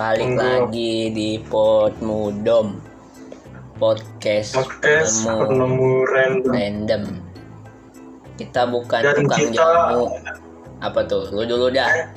[0.00, 2.80] balik lagi di Pot Mudom.
[3.76, 6.52] Podcast, podcast penemu penemu random.
[6.56, 7.02] random.
[8.40, 10.04] Kita bukan dan tukang kita jamu.
[10.80, 11.28] Apa tuh?
[11.36, 12.08] Lu dulu dah.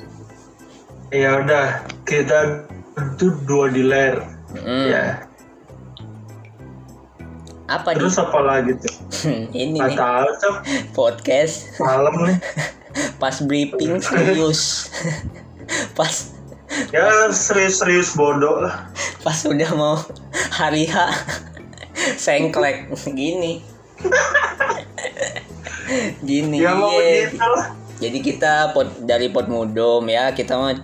[1.12, 2.64] ya udah kita
[2.96, 4.16] itu dua dealer
[4.56, 5.28] Hmm, ya.
[7.68, 8.96] Apa terus apa lagi tuh?
[9.52, 10.00] Ini nggak nih.
[10.00, 10.28] tahu
[10.96, 11.68] podcast.
[11.76, 12.38] Malam nih.
[13.20, 14.88] Pas briefing serius.
[15.98, 16.34] pas
[16.94, 18.88] ya serius-serius bodoh lah.
[19.22, 19.96] Pas udah mau
[20.52, 20.96] hari H
[22.18, 22.90] sengklek.
[23.10, 23.62] Gini.
[26.22, 26.56] Gini.
[26.58, 27.74] Ya mau lah.
[28.02, 30.74] Jadi kita pot dari pot mudom ya kita mah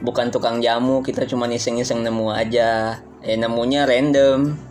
[0.00, 3.02] bukan tukang jamu kita cuma iseng-iseng nemu aja.
[3.20, 4.70] Eh nemunya random.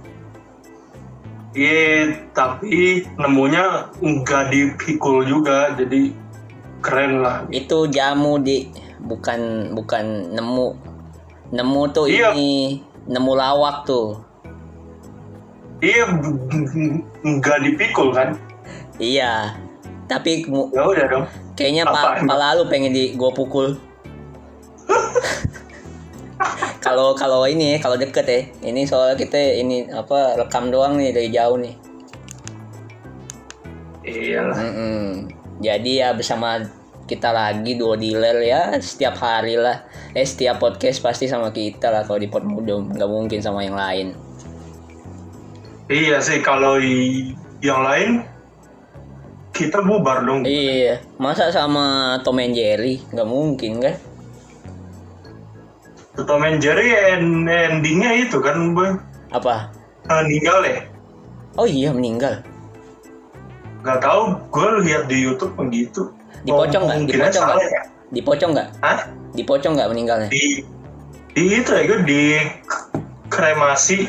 [1.50, 6.14] Iya, tapi nemunya nggak dipikul juga, jadi
[6.80, 7.50] keren lah.
[7.50, 8.70] itu jamu di
[9.02, 9.39] bukan
[9.73, 10.67] bukan nemu
[11.50, 12.33] nemu tuh Iya.
[12.33, 14.19] ini nemu lawak tuh
[15.80, 16.11] Iya,
[17.23, 18.36] nggak dipikul kan?
[19.00, 19.56] iya
[20.09, 21.25] tapi Ya udah dong.
[21.53, 22.25] Kayaknya pa Apaan?
[22.25, 23.78] pala lu pengen di gua pukul.
[26.80, 31.30] Kalau kalau ini kalau deket ya, ini soalnya kita ini apa rekam doang nih dari
[31.30, 31.75] jauh nih.
[34.02, 34.56] Iyalah.
[34.58, 35.28] Mm-mm.
[35.59, 36.63] Jadi ya bersama
[37.10, 39.82] kita lagi dua dealer ya setiap hari lah.
[40.14, 44.14] Eh setiap podcast pasti sama kita lah kalau di pot nggak mungkin sama yang lain.
[45.90, 46.78] Iya sih, kalau
[47.66, 48.22] yang lain
[49.58, 50.46] kita bubar dong.
[50.46, 53.98] Iya, masa sama Tom and Jerry nggak mungkin kan?
[56.20, 59.02] Tom and Jerry end- endingnya itu kan, boy.
[59.34, 59.74] Apa?
[60.06, 60.80] Meninggal ya?
[61.58, 62.46] Oh iya meninggal.
[63.80, 66.12] Gak tahu, gue lihat di YouTube begitu.
[66.44, 66.97] Dipocong nggak?
[67.09, 67.67] Dipocong nggak?
[67.67, 67.81] ya?
[68.09, 68.69] Dipocong nggak?
[68.81, 69.00] Hah?
[69.35, 70.29] Dipocong nggak meninggalnya?
[70.31, 70.63] Di,
[71.35, 72.22] di itu ya, gue di
[73.29, 74.07] kremasi.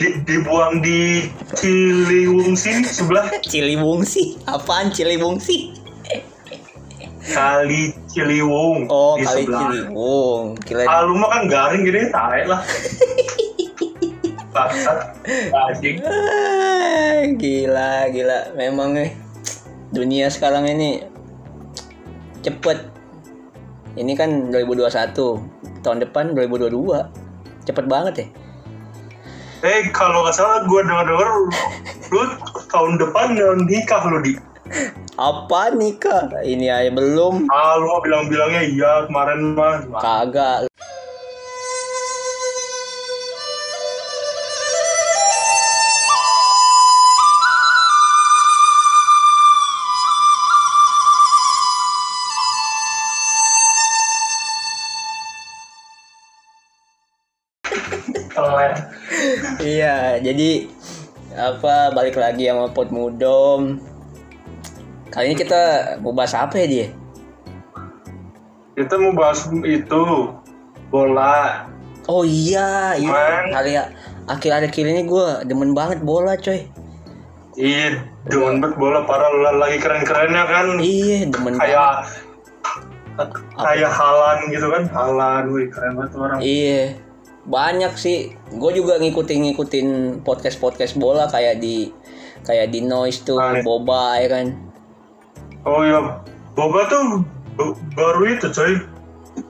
[0.00, 1.28] di, dibuang di
[1.60, 5.76] Ciliwung sini sebelah Ciliwung sih, apaan Ciliwung sih?
[7.30, 9.60] kali Ciliwung Oh, di kali sebelah.
[9.70, 10.46] Ciliwung.
[10.64, 12.64] Kira Ah, lu mah kan garing gini tarik lah.
[14.56, 15.14] Bangsat.
[17.38, 18.38] Gila, gila.
[18.58, 19.14] Memang nih
[19.90, 21.02] dunia sekarang ini
[22.46, 22.78] cepet.
[23.98, 25.42] Ini kan 2021,
[25.82, 26.70] tahun depan 2022.
[27.66, 28.26] Cepet banget ya.
[29.60, 31.28] Eh kalau nggak salah gue denger-denger
[32.10, 32.22] lu
[32.72, 33.36] tahun depan
[33.68, 34.32] nikah lu di.
[35.20, 36.32] Apa nikah?
[36.40, 37.50] Ini aja belum.
[37.52, 39.84] Ah lu mah bilang-bilangnya iya kemarin mah.
[40.00, 40.69] Kagak.
[59.90, 60.70] Iya, jadi
[61.34, 63.82] apa balik lagi sama pot mudom.
[65.10, 66.86] Kali ini kita mau bahas apa ya dia?
[68.78, 70.30] Kita mau bahas itu
[70.94, 71.66] bola.
[72.06, 73.10] Oh iya, iya.
[73.10, 73.50] Man.
[73.50, 73.82] Hari
[74.30, 76.70] akhir-akhir ini gue demen banget bola, coy.
[77.58, 80.78] Iya, demen banget bola parah lu lagi keren-kerennya kan.
[80.78, 81.66] Iya, demen banget.
[81.66, 81.94] Kayak
[83.58, 84.86] kayak Halan gitu kan.
[84.94, 86.38] Halan, wih keren banget orang.
[86.38, 87.09] Iya.
[87.48, 88.36] Banyak sih.
[88.56, 91.88] Gue juga ngikutin-ngikutin podcast-podcast bola kayak di
[92.44, 93.64] kayak di Noise tuh, Aneh.
[93.64, 94.46] Boba ya kan.
[95.64, 96.20] Oh iya,
[96.56, 97.24] Boba tuh
[97.96, 98.72] baru itu coy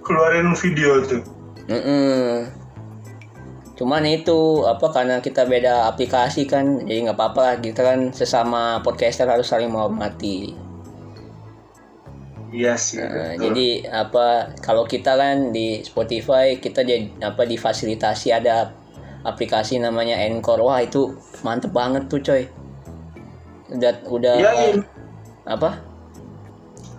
[0.03, 1.23] keluarin video tuh.
[1.71, 2.51] Mm-mm.
[3.79, 7.65] Cuman itu apa karena kita beda aplikasi kan, jadi nggak apa-apa.
[7.65, 10.53] Kita kan sesama podcaster harus saling menghormati.
[12.51, 12.99] Iya sih.
[12.99, 13.51] Nah, betul.
[13.51, 14.27] jadi apa
[14.59, 18.75] kalau kita kan di Spotify kita jadi apa difasilitasi ada
[19.23, 20.59] aplikasi namanya Anchor.
[20.61, 21.15] Wah, itu
[21.47, 22.49] mantep banget tuh, coy.
[23.71, 24.75] Udah udah Iya, iya.
[25.47, 25.91] apa?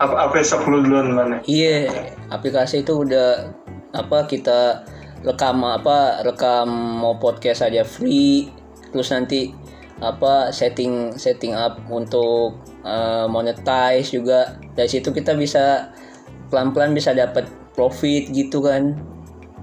[0.02, 1.38] apa apa sok lu duluan mana?
[1.46, 1.94] Iya,
[2.34, 3.54] aplikasi itu udah
[3.94, 4.82] apa kita
[5.22, 6.66] rekam apa rekam
[6.98, 8.50] mau podcast aja free
[8.90, 9.54] terus nanti
[10.02, 14.58] apa setting setting up untuk eh, monetize juga.
[14.74, 15.94] Dari situ kita bisa
[16.52, 18.98] pelan-pelan bisa dapat profit gitu kan.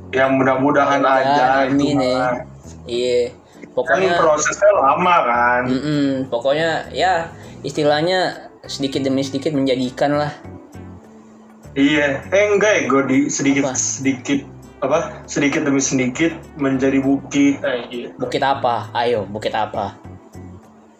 [0.08, 2.28] Ya mudah-mudahan Ya, aja amin itu ya
[2.88, 3.20] iya.
[3.28, 5.62] Kan pokoknya prosesnya lama kan.
[5.68, 7.28] mm-mm, pokoknya ya
[7.62, 10.32] istilahnya sedikit demi sedikit menjadikan lah.
[11.78, 13.76] Iya, eh enggak ya, gue di sedikit Apa?
[13.78, 14.40] sedikit
[14.82, 14.98] apa?
[15.30, 18.08] Sedikit demi sedikit menjadi bukit, eh, gitu.
[18.18, 18.90] bukit apa?
[18.96, 19.94] Ayo bukit apa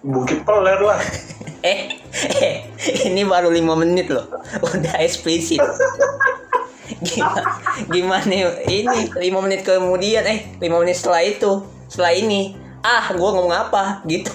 [0.03, 1.01] bukit peler lah.
[1.67, 1.99] eh,
[2.39, 2.57] eh
[3.07, 4.27] ini baru lima menit loh.
[4.63, 5.63] Udah eksplisit.
[6.99, 7.43] Gimana,
[7.93, 8.35] gimana
[8.65, 9.13] ini?
[9.19, 12.55] Lima menit kemudian eh lima menit setelah itu setelah ini.
[12.83, 14.03] Ah gue ngomong apa?
[14.07, 14.33] Gitu.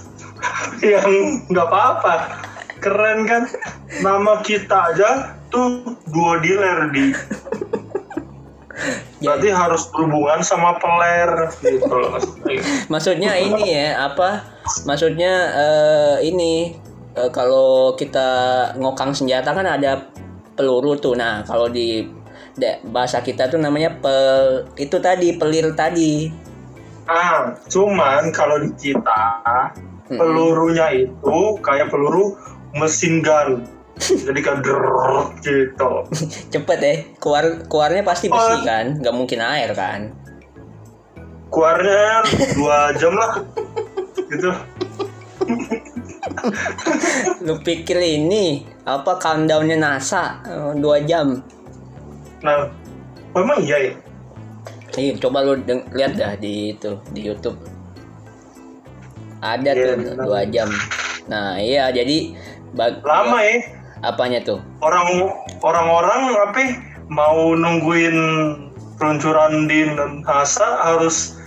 [0.84, 2.14] Yang nggak apa-apa.
[2.80, 3.44] Keren kan?
[4.00, 7.12] Nama kita aja tuh dua dealer di.
[9.20, 11.84] Berarti harus berhubungan sama peler gitu.
[11.84, 12.56] Loh maksudnya.
[12.88, 14.49] maksudnya ini ya apa
[14.84, 16.76] maksudnya eh, ini
[17.12, 18.28] eh, kalau kita
[18.76, 20.08] ngokang senjata kan ada
[20.54, 21.16] peluru tuh.
[21.16, 22.04] Nah kalau di
[22.54, 26.28] da- bahasa kita tuh namanya pel itu tadi pelir tadi.
[27.08, 29.22] Ah cuman kalau di kita
[30.06, 30.18] Mm-mm.
[30.18, 32.36] pelurunya itu kayak peluru
[32.76, 33.66] mesin gun.
[34.00, 35.92] Jadi drrrr gitu.
[36.52, 38.64] Cepet deh keluar keluarnya pasti besi Oh.
[38.64, 40.16] kan nggak mungkin air kan.
[41.50, 42.22] Keluarnya
[42.54, 43.42] dua jam lah.
[44.30, 44.50] Gitu
[47.46, 51.40] lu pikir ini apa countdownnya NASA eh, dua jam
[52.40, 52.68] nah
[53.34, 53.94] memang iya ya
[54.90, 55.54] Iya, coba lu
[55.94, 57.54] lihat dah di itu di YouTube.
[59.38, 60.66] Ada Iya, tuh dua jam.
[61.30, 62.34] Nah iya jadi
[62.74, 63.70] bag- lama ya
[64.02, 64.58] apanya tuh?
[64.82, 65.30] orang
[65.62, 66.64] orang-orang apa
[67.06, 68.18] mau nungguin
[68.98, 69.94] peluncuran di
[70.26, 71.38] NASA harus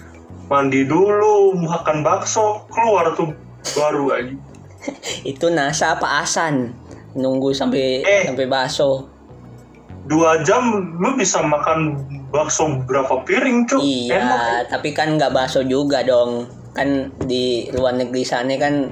[0.48, 3.36] mandi dulu makan bakso keluar tuh
[3.72, 4.36] baru aja
[5.24, 6.76] Itu NASA apa Asan?
[7.14, 8.24] Nunggu sampai Eh.
[8.26, 9.08] sampai bakso.
[10.04, 11.96] dua jam lu bisa makan
[12.28, 16.44] bakso berapa piring cuy Iya, enak tapi kan nggak bakso juga dong.
[16.72, 18.92] Kan di luar negeri sana kan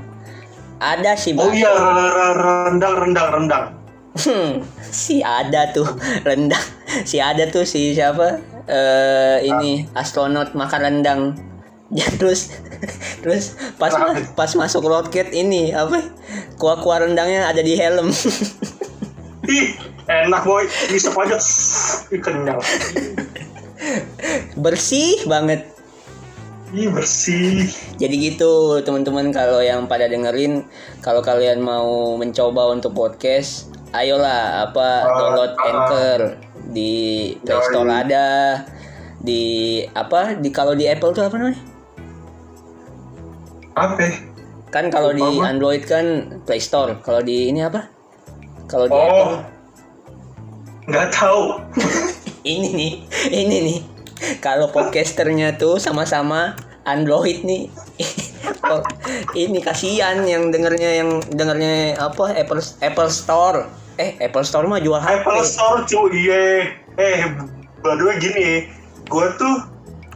[0.80, 1.52] ada sih oh bakso.
[1.54, 2.38] iya re- re-
[2.72, 3.66] rendang rendang rendang
[4.14, 5.88] Hmm, si ada tuh
[6.28, 6.64] rendang.
[7.04, 8.40] Si ada tuh si siapa?
[8.66, 11.22] Eh ini astronot makan rendang.
[11.92, 12.56] Ya, terus
[13.20, 13.46] terus
[13.76, 16.00] pas ma- pas masuk roket ini apa?
[16.56, 18.08] Kuah-kuah rendangnya ada di helm.
[19.44, 21.36] ih enak boy bisa aja
[22.08, 22.62] ih kenyang
[24.56, 25.66] Bersih banget.
[26.72, 27.68] ih bersih
[27.98, 30.64] Jadi gitu teman-teman kalau yang pada dengerin
[31.00, 35.66] kalau kalian mau mencoba untuk podcast, ayolah apa Ah, download ah.
[35.68, 36.20] Anchor
[36.72, 36.94] di
[37.44, 38.28] Play Store ada
[39.20, 39.44] di
[39.92, 41.60] apa di kalau di Apple tuh apa namanya?
[43.76, 44.32] Apa
[44.72, 45.52] Kan kalau di gua.
[45.52, 47.92] Android kan Play Store, kalau di ini apa?
[48.72, 49.36] Kalau di oh Apple
[50.88, 51.60] nggak tahu
[52.56, 52.94] ini nih,
[53.30, 53.80] ini nih.
[54.40, 56.56] Kalau podcasternya tuh sama-sama
[56.88, 57.68] Android nih.
[58.62, 58.82] Oh,
[59.34, 63.66] ini kasihan yang dengernya yang dengernya apa Apple Apple Store.
[63.98, 65.26] Eh, Apple Store mah jual HP.
[65.26, 67.26] Apple Store cuy iya eh
[67.84, 68.70] way gini
[69.10, 69.56] gue tuh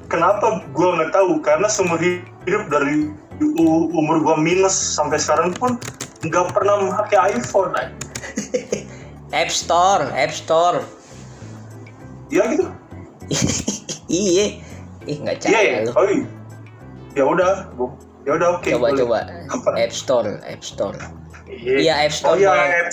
[0.07, 3.09] kenapa gue nggak tahu karena seumur hidup dari
[3.91, 5.75] umur gue minus sampai sekarang pun
[6.23, 7.87] nggak pernah pakai iPhone ay.
[9.35, 10.79] App Store, App Store.
[12.31, 12.65] ya gitu
[14.09, 14.57] iya.
[15.05, 15.91] Ih, nggak iya ya caya lu.
[15.93, 16.25] oh iya.
[17.13, 17.53] ya udah
[18.25, 18.99] ya udah oke Coba boleh.
[19.05, 19.19] coba?
[19.77, 20.97] App Store, App Store.
[21.45, 22.53] iya Iya, App Store oh iya.
[22.81, 22.89] App,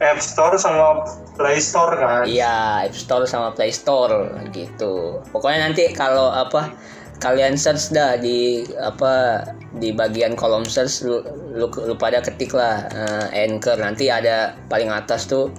[0.00, 1.04] App Store sama
[1.36, 5.20] Play Store kan Iya, App Store sama Play Store gitu.
[5.28, 6.72] Pokoknya nanti kalau apa
[7.20, 9.44] kalian search dah di apa
[9.76, 11.20] di bagian kolom search lu,
[11.52, 15.52] lu, lu pada ketik lah eh, Anchor nanti ada paling atas tuh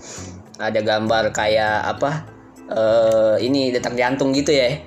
[0.57, 2.25] ada gambar kayak apa
[2.71, 4.79] eh ini detak jantung gitu ya.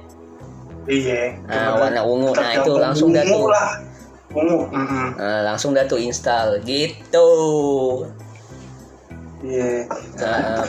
[0.89, 2.33] iya Nah, warna ungu.
[2.33, 3.45] Nah, itu langsung dah tuh.
[3.49, 3.69] lah
[4.33, 4.59] ungu.
[5.17, 7.29] Nah, langsung dah tuh install gitu.
[9.45, 9.85] iya
[10.17, 10.65] lah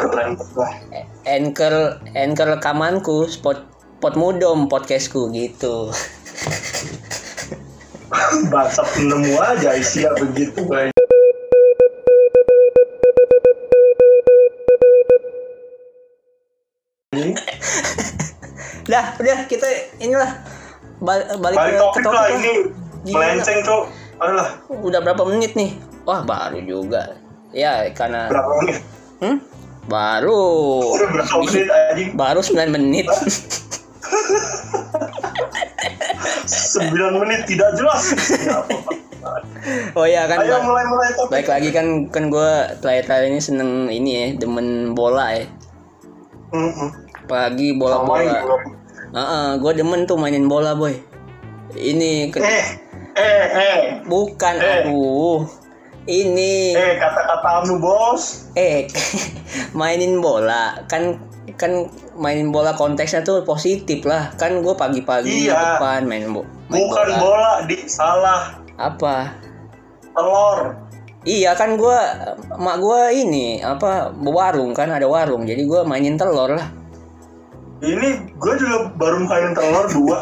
[1.24, 3.75] Anchor Anchor rekamanku spot
[4.06, 5.90] pot mudom podcastku gitu.
[8.54, 10.94] bahasa penemu aja isi begitu guys
[18.86, 19.66] Dah, udah kita
[19.98, 20.38] inilah
[21.02, 22.38] bal- balik, balik ke, topik ke topik lah lah.
[22.38, 22.54] ini
[23.10, 23.84] melenceng cok
[24.22, 25.74] alah Udah berapa menit nih?
[26.06, 27.18] Wah, baru juga.
[27.50, 28.78] Ya, karena berapa menit
[29.26, 29.38] hmm?
[29.90, 30.46] baru
[30.94, 33.10] udah berapa menit anjing baru 9 menit.
[36.46, 38.04] 9 menit tidak jelas
[39.94, 40.38] oh ya kan.
[40.40, 44.68] ayo mulai mulai topik Baik lagi kan kan gue terakhir-terakhir ini seneng ini ya, demen
[44.94, 45.46] bola ya.
[46.54, 46.90] Mm-mm.
[47.26, 48.22] Pagi Sama bola-bola.
[48.22, 48.38] ini,
[49.12, 50.94] Heeh, gue demen tuh mainin bola, boy.
[51.74, 52.66] Ini ke- eh
[53.16, 54.86] eh eh bukan Eh.
[54.86, 55.42] aduh.
[56.06, 58.86] Ini eh kata-katamu bos eh
[59.74, 61.18] mainin bola kan
[61.54, 61.86] kan
[62.18, 65.78] mainin bola konteksnya tuh positif lah kan gue pagi-pagi Iya.
[65.78, 67.22] depan main, bo main bukan bola.
[67.22, 69.30] bola di salah apa
[70.12, 70.74] telur
[71.26, 71.98] Iya kan gua
[72.54, 76.70] mak gua ini apa warung kan ada warung jadi gua mainin telur lah.
[77.82, 80.22] Ini gue juga baru main telur dua.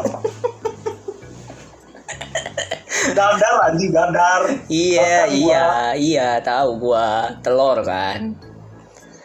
[3.12, 4.48] dadar anjing dadar.
[4.66, 5.36] Iya Makan gua.
[5.36, 8.32] iya iya tahu gua telur kan.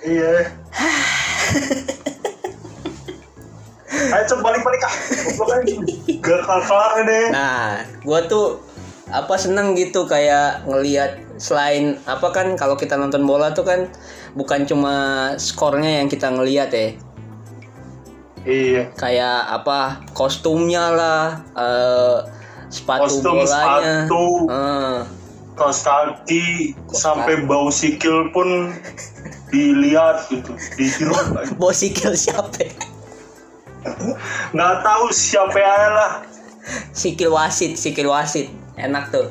[0.04, 0.52] Iya.
[4.10, 4.94] Ayo coba balik balik ah.
[6.20, 7.28] Gak kelar deh.
[7.30, 8.64] Nah gua tuh
[9.10, 13.90] apa seneng gitu kayak ngelihat selain apa kan kalau kita nonton bola tuh kan
[14.38, 14.94] bukan cuma
[15.42, 16.90] skornya yang kita ngelihat ya
[18.46, 18.96] Iya.
[18.96, 22.18] kayak apa kostumnya lah eh,
[22.72, 24.26] sepatu Kostum, bolanya sepatu.
[24.48, 24.98] Eh,
[25.60, 28.72] Kaos kaki sampai bau sikil pun
[29.50, 31.18] dilihat gitu, dihirup.
[31.62, 32.70] bosikil siapa
[34.52, 36.12] Nggak tahu siapa aja lah.
[36.92, 39.26] sikil wasit sikil wasit enak tuh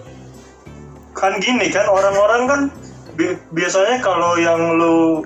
[1.13, 2.61] Kan gini kan orang-orang kan
[3.15, 5.23] bi- biasanya kalau yang lu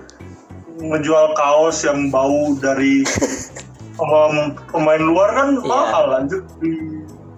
[0.78, 3.00] ngejual kaos yang bau dari
[3.96, 5.64] pemain, pemain luar kan Iya.
[5.64, 6.42] mahal lanjut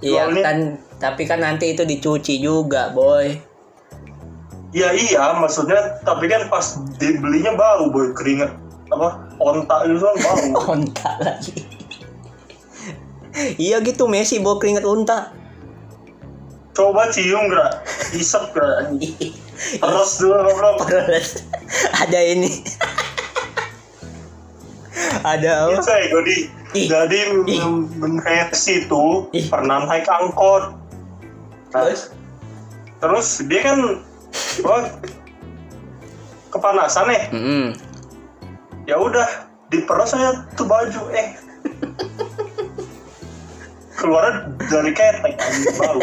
[0.01, 0.59] iya kan
[0.97, 3.37] tapi kan nanti itu dicuci juga boy
[4.75, 8.51] Iya iya maksudnya tapi kan pas dibelinya bau boy keringet
[8.91, 10.43] apa ontak itu kan bau.
[10.75, 11.63] onta lagi
[13.71, 15.31] iya gitu Messi bawa keringet unta
[16.75, 17.87] Coba cium gerak,
[18.19, 18.99] isep gerak.
[19.79, 20.51] Terus dulu.
[20.91, 21.47] Terus
[21.95, 22.51] ada ini
[25.23, 26.37] ada apa Bisa ya, jadi
[26.75, 26.87] Ih.
[26.91, 27.19] jadi.
[28.27, 30.75] Messi itu pernah naik angkot.
[31.71, 32.11] Nah, terus
[32.99, 34.03] terus dia kan
[34.63, 34.85] wah,
[36.51, 37.23] kepanasan nih.
[37.33, 37.67] Mm-mm.
[38.85, 39.27] Ya udah
[39.73, 41.35] diperas aja tuh baju eh
[43.97, 45.35] keluar dari ketek
[45.81, 45.99] bau.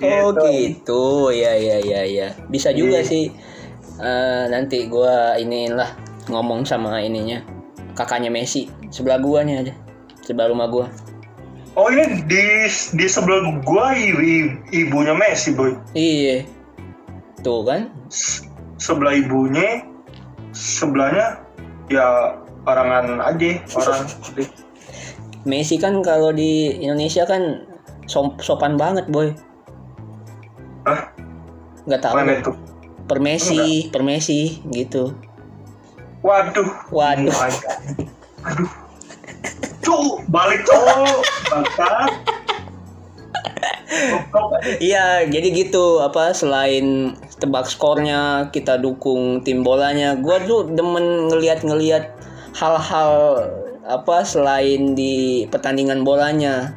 [0.00, 0.40] Oh Gitu.
[0.48, 1.04] gitu,
[1.36, 2.28] ya ya ya ya.
[2.48, 3.10] Bisa juga Iya.
[3.12, 3.24] sih.
[4.00, 5.92] Eh, nanti gua inilah
[6.32, 7.44] ngomong sama ininya
[7.92, 9.74] kakaknya Messi sebelah gua nih aja
[10.24, 10.86] sebelah rumah gua.
[11.78, 12.66] Oh ini di
[12.98, 14.18] di sebelah gua ibu,
[14.74, 15.78] ibunya Messi boy.
[15.94, 16.42] Iya,
[17.46, 17.94] tuh kan?
[18.80, 19.86] Sebelah ibunya
[20.50, 21.46] sebelahnya
[21.86, 22.34] ya
[22.66, 24.02] orangan aja orang
[25.48, 27.64] Messi kan kalau di Indonesia kan
[28.10, 29.30] sopan banget boy.
[30.84, 31.06] Hah?
[31.86, 32.14] Nggak tahu.
[32.18, 32.52] mana itu
[33.10, 35.10] Per Messi, per Messi gitu.
[36.20, 37.32] waduh Waduh.
[38.44, 38.89] aduh
[39.80, 41.88] cuk balik cuk bangsa
[43.90, 44.70] Goblok, aja.
[44.78, 50.14] Iya, jadi gitu apa selain tebak skornya kita dukung tim bolanya.
[50.14, 52.06] Gua tuh demen ngeliat-ngeliat
[52.54, 53.12] hal-hal
[53.82, 56.70] apa selain di pertandingan bolanya.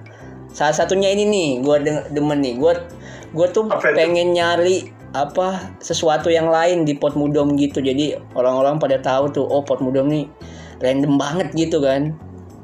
[0.57, 2.57] Salah satunya ini nih, gua de- demen nih.
[2.57, 2.81] Gua
[3.37, 3.97] gua tuh Apa itu?
[3.97, 7.77] pengen nyari apa sesuatu yang lain di pot mudom gitu.
[7.77, 10.25] Jadi orang-orang pada tahu tuh, oh pot mudom nih
[10.81, 12.17] random banget gitu kan.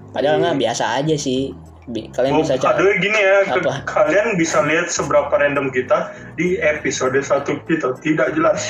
[0.09, 1.53] Padahal nggak biasa aja sih.
[1.85, 2.77] Bi- Kalian Oh, bisa cari.
[2.77, 3.81] aduh gini ya, Apa?
[3.83, 8.61] kalian bisa lihat seberapa random kita di episode satu kita tidak jelas.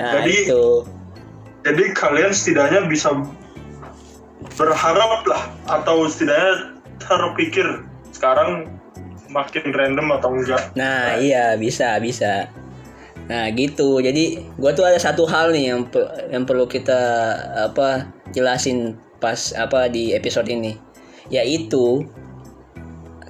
[0.00, 0.64] Nah, jadi- itu.
[1.60, 3.12] Jadi kalian setidaknya bisa
[4.54, 7.66] berharap lah atau setidaknya terpikir
[8.10, 8.72] sekarang
[9.28, 10.72] makin random atau enggak.
[10.72, 12.48] Nah, iya bisa bisa.
[13.28, 14.00] Nah, gitu.
[14.00, 16.96] Jadi, gua tuh ada satu hal nih yang pe- yang perlu kita
[17.68, 20.80] apa jelasin pas apa di episode ini.
[21.28, 22.08] Yaitu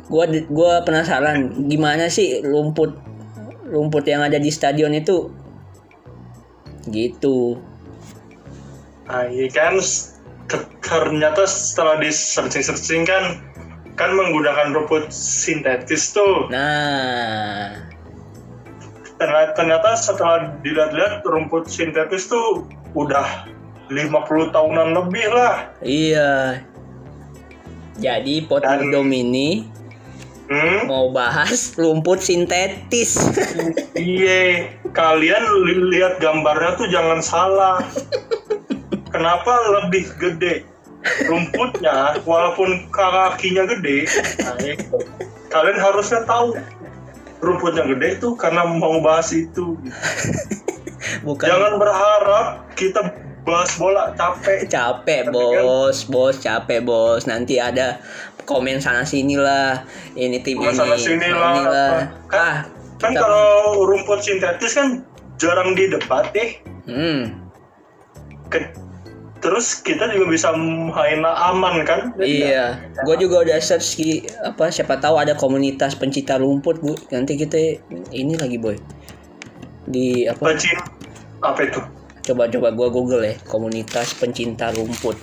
[0.07, 2.95] gua gua penasaran gimana sih rumput
[3.69, 5.28] rumput yang ada di stadion itu
[6.88, 7.59] gitu.
[9.11, 9.76] Nah, iya kan
[10.81, 13.45] ternyata setelah di searching-searching kan
[13.99, 16.49] kan menggunakan rumput sintetis tuh.
[16.49, 17.88] Nah,
[19.18, 23.46] Ternyata, ternyata setelah dilihat-lihat rumput sintetis tuh udah
[23.90, 25.68] 50 tahunan lebih lah.
[25.80, 26.62] iya.
[27.98, 29.66] Jadi pot Dan- ini
[30.48, 30.88] Hmm?
[30.88, 33.18] mau bahas rumput sintetis.
[33.98, 37.82] Iya, kalian li- lihat gambarnya tuh jangan salah.
[39.10, 40.62] Kenapa lebih gede?
[41.26, 44.06] Rumputnya, walaupun kakinya gede,
[44.38, 44.98] nah, itu.
[45.48, 46.54] kalian harusnya tahu
[47.38, 49.75] rumputnya gede tuh karena mau bahas itu.
[51.26, 53.00] Bukan Jangan berharap kita
[53.42, 54.66] bahas bola capek.
[54.66, 58.02] capek Tapi bos bos capek bos nanti ada
[58.45, 61.52] komen sana sini lah ini tim Komen ini sana sini lah.
[61.54, 61.92] inilah.
[62.26, 62.57] Kan- ah
[62.99, 63.49] Kan kita- kalau
[63.85, 65.00] rumput sintetis kan
[65.37, 66.59] jarang didebat deh.
[66.85, 67.47] hmm
[68.49, 68.75] Ke-
[69.38, 74.11] terus kita juga bisa main aman kan Iya, gue juga udah search ki
[74.42, 76.99] apa siapa tahu ada komunitas pencinta rumput bu.
[77.09, 77.78] Nanti kita
[78.11, 78.75] ini lagi boy
[79.87, 80.42] di apa?
[80.52, 80.75] Pencin
[81.40, 81.80] apa itu
[82.21, 85.16] Coba-coba gue google ya komunitas pencinta rumput.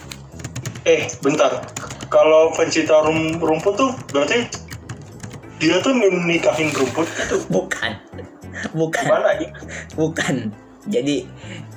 [0.86, 1.66] eh bentar
[2.08, 4.46] kalau pencinta rum- rumput tuh berarti
[5.58, 7.92] dia tuh nikahin rumput itu Bukan,
[8.72, 9.50] bukan, mana ya
[9.94, 10.50] bukan.
[10.86, 11.26] Jadi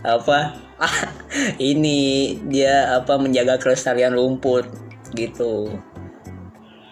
[0.00, 0.67] apa?
[1.70, 4.66] ini dia apa menjaga kelestarian rumput
[5.14, 5.75] gitu.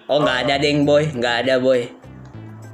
[0.06, 1.90] Oh nggak ada deng boy, nggak ada boy.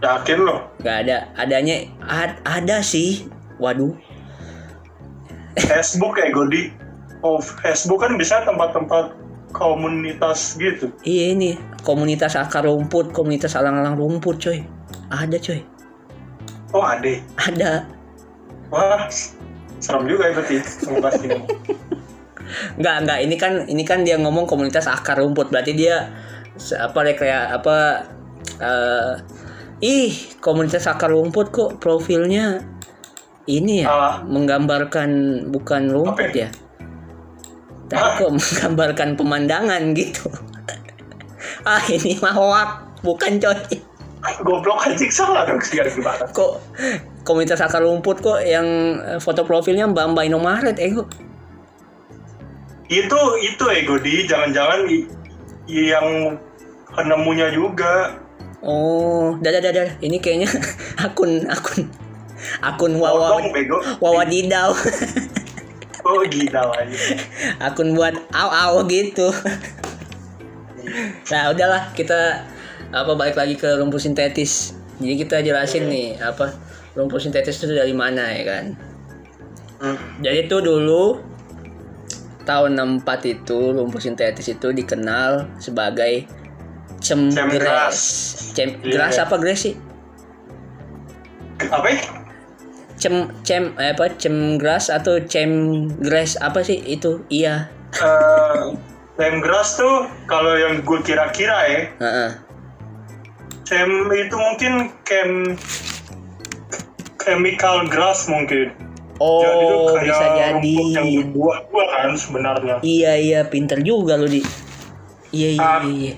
[0.02, 1.30] yakin loh nggak ada.
[1.38, 3.30] Adanya ad- ada sih.
[3.62, 3.94] Waduh.
[5.54, 6.74] Facebook kayak Godi.
[7.22, 9.14] Oh Facebook kan bisa tempat-tempat
[9.54, 10.90] komunitas gitu.
[11.06, 11.50] Iya ini.
[11.86, 14.66] Komunitas akar rumput komunitas alang-alang rumput coy.
[15.12, 15.60] Ada coy.
[16.74, 17.14] Oh ada.
[17.38, 17.72] Ada.
[18.72, 19.06] Wah
[19.82, 21.38] serem juga ya berarti ngebahas ini.
[22.78, 25.50] Nggak nggak ini kan ini kan dia ngomong komunitas akar rumput.
[25.50, 26.14] Berarti dia
[26.78, 28.06] apa rekrea apa
[28.62, 29.12] eh,
[29.82, 32.62] ih komunitas akar rumput kok profilnya
[33.50, 34.14] ini ya Ah.
[34.22, 35.10] menggambarkan
[35.50, 36.48] bukan rumput Apa ya?
[37.90, 40.30] Tapi kok menggambarkan pemandangan gitu.
[41.62, 42.70] Ah ini mah hoak
[43.06, 43.58] bukan coy.
[44.46, 46.62] Goblok anjing salah dong segala gimana kok
[47.22, 48.66] komunitas akar rumput kok yang
[49.00, 51.08] eh, foto profilnya Mbak Mbak Indomaret eh kok
[52.92, 55.08] itu itu ya Godi jangan-jangan i-
[55.66, 56.36] yang
[56.92, 58.20] penemunya juga
[58.62, 59.98] Oh, dadah dadah.
[59.98, 60.46] Ini kayaknya
[61.10, 61.90] akun akun
[62.62, 63.42] akun Wawa
[63.98, 64.70] Wawa Didau.
[66.06, 66.98] oh gila aja
[67.58, 69.34] akun buat aw aw gitu.
[71.30, 72.46] nah, udahlah kita
[72.94, 74.78] apa balik lagi ke rumput sintetis.
[75.02, 76.54] Jadi kita jelasin nih apa
[76.92, 78.64] rumput sintetis itu dari mana ya kan.
[79.78, 79.98] Hmm.
[80.20, 81.18] Jadi itu dulu
[82.42, 86.26] tahun 64 itu rumput sintetis itu dikenal sebagai
[86.98, 87.38] cemgras.
[87.38, 87.98] Cemgras.
[88.54, 89.24] Cemgras Iya.
[89.24, 89.74] apa gras sih?
[91.62, 92.00] apa ya?
[92.98, 98.74] cem cem eh, apa cemgras atau cemgras apa sih itu iya Eh,
[99.14, 102.30] Lemgras tuh kalau yang gue kira-kira ya Heeh.
[103.62, 105.54] Sem itu mungkin chem
[107.22, 108.74] chemical grass mungkin
[109.18, 114.26] oh jadi itu kayak bisa jadi yang dibuat-buat kan sebenarnya iya iya pinter juga lu
[114.26, 114.42] di
[115.30, 115.80] iya iya Ah.
[115.80, 116.14] iya, iya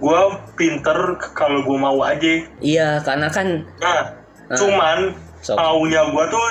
[0.00, 0.20] gue
[0.54, 0.96] pinter
[1.32, 4.56] kalau gue mau aja iya karena kan nah Ah.
[4.58, 5.56] cuman Sok.
[5.56, 6.46] taunya gue tuh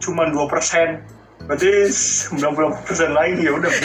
[0.00, 1.00] cuman 2%
[1.42, 2.38] berarti 90%
[3.10, 3.72] lain ya udah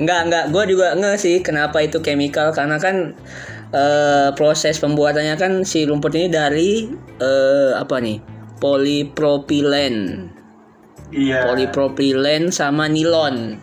[0.00, 0.44] Enggak, enggak.
[0.50, 3.14] Gue juga nge sih kenapa itu chemical karena kan
[3.70, 6.70] eh, proses pembuatannya kan si rumput ini dari
[7.18, 8.18] eh, apa nih?
[8.60, 9.96] Polipropilen.
[11.10, 13.56] iya Polipropilen sama nilon.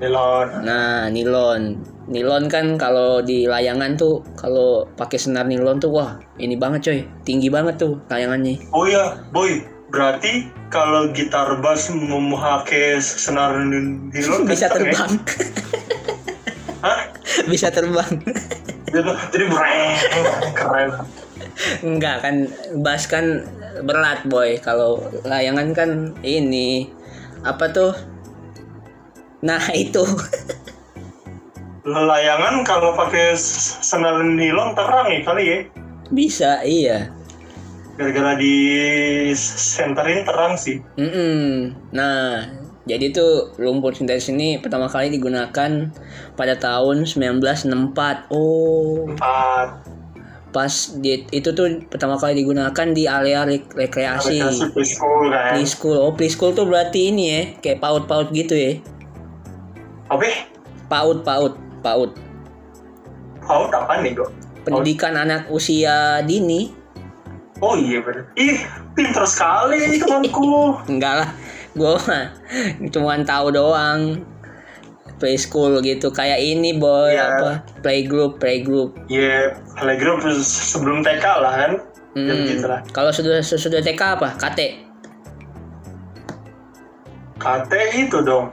[0.00, 1.76] nilon Nah, nilon.
[2.08, 7.00] Nilon kan kalau di layangan tuh kalau pakai senar nilon tuh wah, ini banget coy.
[7.28, 8.64] Tinggi banget tuh layangannya.
[8.72, 9.60] oh iya boy
[9.92, 14.72] berarti kalau gitar bass memakai senar nilon Bisa ya?
[14.72, 15.12] terbang.
[16.80, 16.98] Hah?
[17.52, 18.12] Bisa terbang.
[18.88, 19.44] Jadi,
[20.56, 20.88] keren.
[21.82, 22.36] Enggak kan
[22.80, 23.44] bass kan
[23.82, 25.90] berat boy kalau layangan kan
[26.22, 26.90] ini
[27.42, 27.94] apa tuh
[29.38, 30.02] nah itu
[31.88, 35.58] Layangan kalau pakai senar nilon terang ya kali ya.
[36.10, 37.08] bisa iya
[37.98, 38.54] Gara-gara di
[39.34, 40.78] senterin terang sih.
[40.94, 41.74] Mm-mm.
[41.90, 42.46] nah
[42.88, 45.92] jadi tuh rumput sintetis ini pertama kali digunakan
[46.34, 47.68] pada tahun 1964
[48.30, 49.68] oh Empat.
[50.48, 55.52] pas di, itu tuh pertama kali digunakan di area rek- rekreasi Aplikasi preschool kan.
[55.52, 58.80] preschool oh preschool tuh berarti ini ya kayak paut-paut gitu ya
[60.08, 60.24] Apa?
[60.88, 62.12] paut paut paut
[63.40, 64.28] Paut apa nih, Go?
[64.60, 66.72] pendidikan anak usia dini
[67.58, 68.22] Oh iya bener.
[68.38, 68.54] Ih,
[68.94, 70.78] pinter sekali temanku.
[70.92, 71.28] enggak lah
[71.70, 72.26] gue mah
[72.88, 74.24] cuman tahu doang
[75.16, 77.26] preschool gitu kayak ini boy Iya.
[77.28, 77.50] apa
[77.82, 81.72] playgroup playgroup Iya, playgroup sebelum TK lah kan.
[82.14, 82.46] Ya Hmm.
[82.46, 84.60] gitu kalau sudah sudah TK apa KT
[87.36, 88.50] KT itu dong.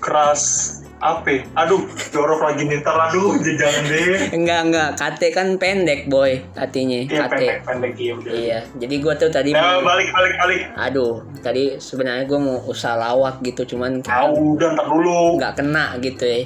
[0.00, 1.46] Keras apa?
[1.54, 4.32] Aduh, jorok lagi nih ntar aduh jangan deh.
[4.32, 8.30] enggak enggak KT kan pendek boy artinya Iya KT pendek pendek iya udah.
[8.32, 10.60] iya jadi gue tuh tadi Nah, mau- balik balik balik.
[10.74, 15.38] aduh tadi sebenarnya gue mau usaha lawak gitu cuman Ah, udah ntar dulu.
[15.38, 16.42] nggak kena gitu ya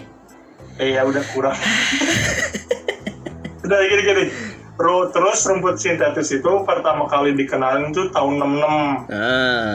[0.77, 1.57] Eh ya udah kurang.
[3.63, 4.25] udah gini gini.
[4.75, 9.09] Ru- Terus rumput sintetis itu pertama kali dikenalin tuh tahun 66.
[9.09, 9.73] nah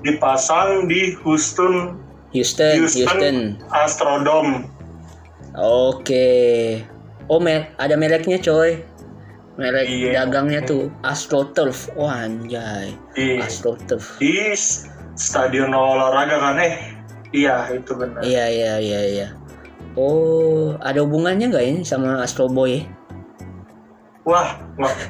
[0.00, 1.94] dipasang di Houston
[2.32, 3.04] Houston, Houston.
[3.04, 3.36] Houston,
[3.70, 4.68] Astrodome.
[5.56, 6.80] Oke.
[7.28, 8.80] Oh, mer ada mereknya coy.
[9.60, 10.24] Merek Iya.
[10.24, 11.92] dagangnya tuh AstroTurf.
[11.92, 12.96] Wah, anjay.
[13.12, 14.16] Di, AstroTurf.
[14.16, 14.56] di
[15.12, 16.72] stadion olahraga kan eh
[17.36, 19.28] iya itu benar Iya, iya, iya, iya.
[19.92, 22.80] Oh, ada hubungannya nggak ini sama Astro Boy?
[24.22, 24.54] wah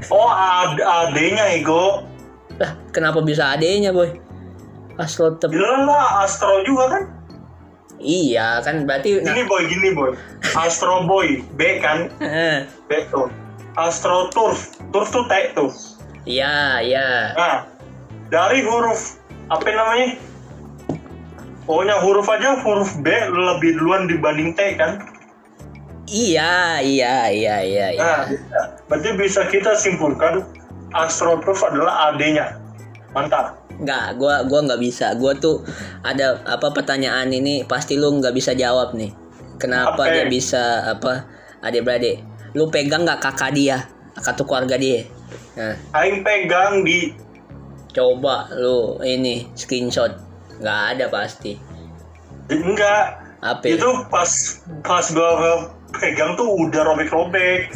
[0.08, 2.02] oh ad adenya ego
[2.58, 4.12] Lah, kenapa bisa adanya, Boy?
[5.00, 5.52] AstroTurf.
[5.52, 7.05] bilang lah Astro juga kan
[8.02, 10.11] Iya, kan berarti nah, gini boy gini boy
[10.59, 12.11] Astro Boy B kan
[12.90, 13.31] B tuh
[13.78, 15.70] Astro Turf Turf tuh T tuh
[16.26, 17.35] Iya, iya.
[17.38, 17.57] nah
[18.26, 20.18] dari huruf apa namanya
[21.62, 24.98] pokoknya huruf aja huruf B lebih duluan dibanding T kan
[26.12, 28.02] Iya, iya, iya, iya, iya.
[28.02, 28.20] Nah,
[28.90, 30.44] berarti bisa kita simpulkan
[30.92, 32.59] astroturf adalah AD-nya.
[33.16, 33.62] Mantap.
[33.83, 35.11] Nggak, gua gua nggak bisa.
[35.18, 35.66] Gua tuh
[36.07, 39.11] ada apa pertanyaan ini pasti lu nggak bisa jawab nih.
[39.59, 40.11] Kenapa Apa?
[40.14, 41.27] dia bisa apa
[41.62, 42.23] adik-beradik?
[42.55, 43.87] Lu pegang nggak kakak dia,
[44.18, 45.07] kartu keluarga dia?
[45.59, 47.12] Nah, Aing pegang di
[47.92, 50.14] coba lu ini screenshot.
[50.62, 51.59] Nggak ada pasti.
[52.49, 53.23] enggak.
[53.42, 53.66] Apa?
[53.66, 54.31] Itu pas
[54.87, 55.66] pas gua
[55.99, 57.71] pegang tuh udah robek-robek.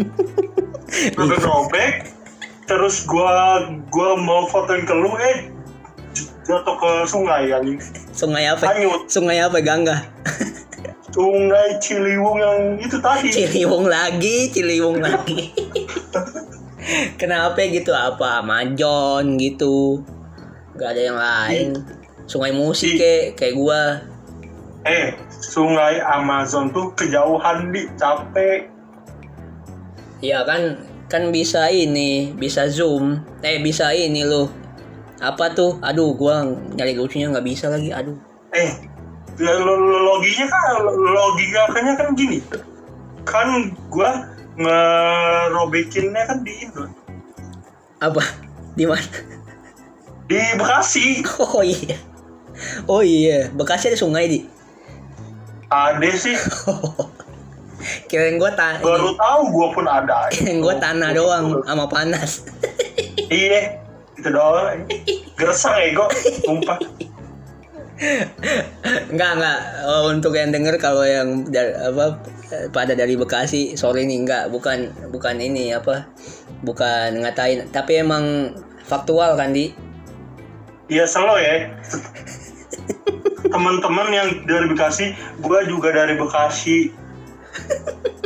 [1.18, 2.19] robek-robek.
[2.70, 5.50] Terus gua gua mau fotoin ke lu eh
[6.46, 7.82] jatuh ke sungai anjing.
[8.14, 8.70] Sungai apa?
[8.70, 9.10] Hanyut.
[9.10, 10.06] Sungai apa Gangga?
[11.10, 13.34] Sungai Ciliwung yang itu tadi.
[13.34, 15.50] Ciliwung lagi, Ciliwung lagi.
[17.18, 18.38] Kenapa gitu apa?
[18.46, 20.06] Majon gitu.
[20.78, 21.68] Gak ada yang lain.
[22.30, 23.82] Sungai musik Di- kayak kayak gua.
[24.86, 28.70] Eh, Sungai Amazon tuh kejauhan di capek.
[30.22, 33.18] Iya kan kan bisa ini, bisa zoom.
[33.42, 34.46] Eh bisa ini loh.
[35.18, 35.76] Apa tuh?
[35.82, 37.90] Aduh, gua nyari lucunya nggak bisa lagi.
[37.90, 38.14] Aduh.
[38.50, 38.70] eh
[39.38, 42.42] lo- loginya kan logikanya kan gini
[43.22, 43.46] kan
[43.88, 44.26] gua
[44.58, 46.84] ngerobekinnya kan di Indo
[47.98, 48.20] Apa?
[48.74, 49.06] Di mana?
[50.26, 51.96] di Bekasi Oh iya.
[52.84, 54.40] Oh iya, Bekasi ada sungai di.
[55.70, 56.34] ada sih
[58.06, 60.28] Kirain gua ta baru tahu gua pun ada.
[60.28, 62.44] Kirain gua tanah doang sama panas.
[63.32, 63.80] iya
[64.20, 64.84] itu doang.
[65.36, 66.04] Gersang ego
[66.44, 66.76] sumpah.
[69.12, 69.58] Enggak enggak.
[69.84, 72.16] Oh, untuk yang denger kalau yang da- apa
[72.72, 74.44] pada dari Bekasi sorry nih enggak.
[74.52, 76.08] Bukan bukan ini apa
[76.64, 77.68] bukan ngatain.
[77.72, 79.72] Tapi emang faktual kan di?
[80.88, 81.68] Iya selo ya.
[83.48, 86.99] Teman-teman yang dari Bekasi gua juga dari Bekasi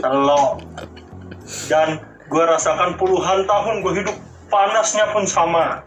[0.01, 0.61] selo
[1.69, 4.17] dan gua rasakan puluhan tahun gua hidup
[4.49, 5.83] panasnya pun sama.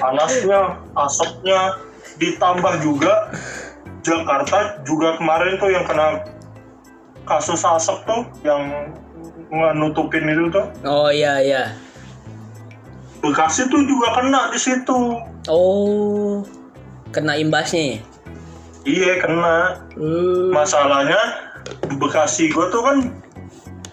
[0.00, 1.76] Panasnya asapnya
[2.16, 3.32] ditambah juga.
[4.00, 6.24] Jakarta juga kemarin tuh yang kena
[7.28, 8.88] kasus asap tuh yang
[9.76, 10.64] nutupin itu tuh.
[10.88, 11.64] Oh iya iya.
[13.20, 15.20] Bekasi tuh juga kena di situ.
[15.50, 16.40] Oh
[17.12, 18.04] kena imbasnya
[18.88, 19.84] iya kena.
[19.98, 20.54] Hmm.
[20.54, 21.18] masalahnya
[21.88, 22.96] Bekasi gua tuh kan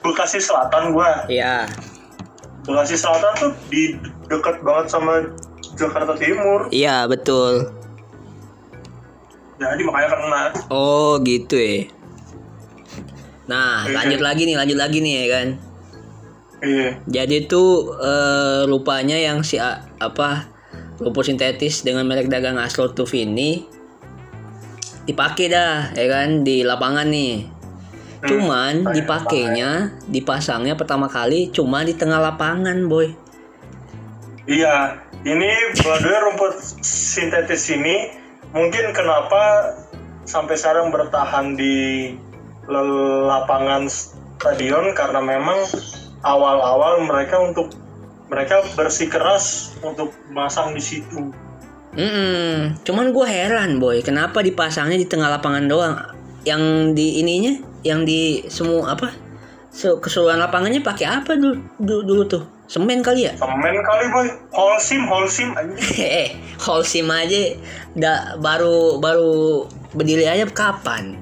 [0.01, 1.25] Bekasi Selatan gua.
[1.27, 1.65] Ya
[2.63, 5.21] Bekasi Selatan tuh di dekat banget sama
[5.75, 6.69] Jakarta Timur.
[6.69, 7.69] Iya betul.
[9.55, 10.43] Jadi makanya kena.
[10.67, 11.87] Oh gitu ya.
[13.45, 13.95] Nah Iya.
[13.95, 15.47] lanjut lagi nih lanjut lagi nih ya kan?
[16.59, 16.89] Iya.
[17.05, 20.49] Jadi tuh eh, rupanya yang si a- apa
[20.97, 23.67] rumput sintetis dengan merek dagang Aslotuf ini
[25.05, 27.33] dipakai dah ya kan di lapangan nih.
[28.25, 29.71] Cuman Hmm, dipakainya,
[30.09, 33.13] dipasangnya pertama kali cuma di tengah lapangan, boy.
[34.45, 35.49] iya ini
[35.81, 36.53] baduy rumput
[36.85, 38.13] sintetis ini
[38.53, 39.73] mungkin kenapa
[40.25, 42.13] sampai sekarang bertahan di
[43.25, 45.65] lapangan stadion karena memang
[46.21, 47.73] awal-awal mereka untuk
[48.29, 51.33] mereka bersikeras untuk masang di situ
[51.95, 52.83] Mm-mm.
[52.83, 55.95] Cuman gue heran, boy, kenapa dipasangnya di tengah lapangan doang?
[56.43, 59.13] Yang di ininya, yang di semua apa?
[59.69, 62.43] Se- keseluruhan lapangannya pakai apa dulu, dulu, dulu tuh?
[62.65, 63.33] Semen kali ya?
[63.37, 64.27] semen kali boy.
[64.49, 65.73] Holsim holsim aja
[66.25, 67.53] eh Holcim aja
[67.93, 71.21] da, baru baru berdiri aja kapan?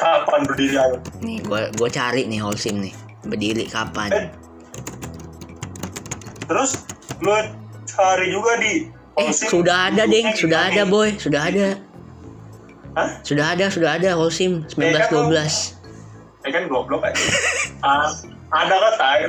[0.00, 2.94] Kapan berdiri ayo nih gua gua cari nih Holcim nih.
[3.28, 4.08] Berdiri kapan?
[4.16, 4.28] Eh.
[6.48, 6.80] Terus
[7.20, 7.36] lu
[7.84, 10.32] cari juga di eh sudah ada deng.
[10.32, 11.12] sudah ada boy.
[11.20, 11.76] sudah ada
[12.96, 13.20] Hah?
[13.20, 15.76] sudah ada sudah ada Holcim 1912
[16.46, 17.18] ya kan goblok aja.
[17.82, 18.08] Ah,
[18.48, 19.22] ada kan tai.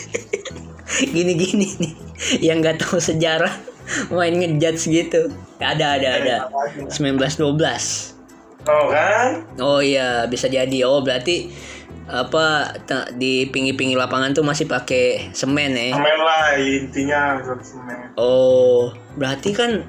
[1.14, 1.92] Gini gini nih
[2.40, 3.52] yang nggak tahu sejarah
[4.08, 5.28] main ngejudge gitu.
[5.58, 6.36] Ada ada ada
[6.88, 7.52] 1912
[8.62, 9.42] Oh kan?
[9.58, 10.82] oh iya bisa jadi.
[10.82, 11.50] Oh berarti
[12.06, 12.76] apa
[13.14, 17.20] di pinggir-pinggir lapangan tuh masih pakai semen ya Semen lah intinya
[17.62, 18.10] semen.
[18.18, 19.86] oh berarti kan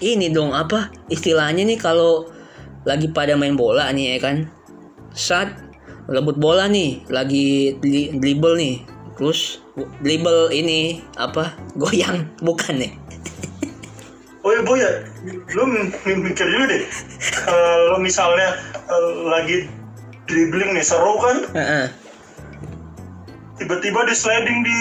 [0.00, 2.28] ini dong apa istilahnya nih kalau
[2.88, 4.36] lagi pada main bola nih ya kan?
[5.12, 5.52] Saat
[6.08, 8.82] rebut bola nih lagi dri- dribble nih.
[9.20, 9.60] Terus
[10.00, 12.92] dribble ini apa goyang bukan nih?
[14.40, 14.88] Oh iya boy ya,
[15.52, 15.68] lu
[16.24, 16.82] mikir juga deh.
[17.44, 18.56] Kalau misalnya
[18.88, 19.56] eh, lagi
[20.24, 21.36] dribbling nih seru kan,
[23.60, 24.78] tiba-tiba di sliding di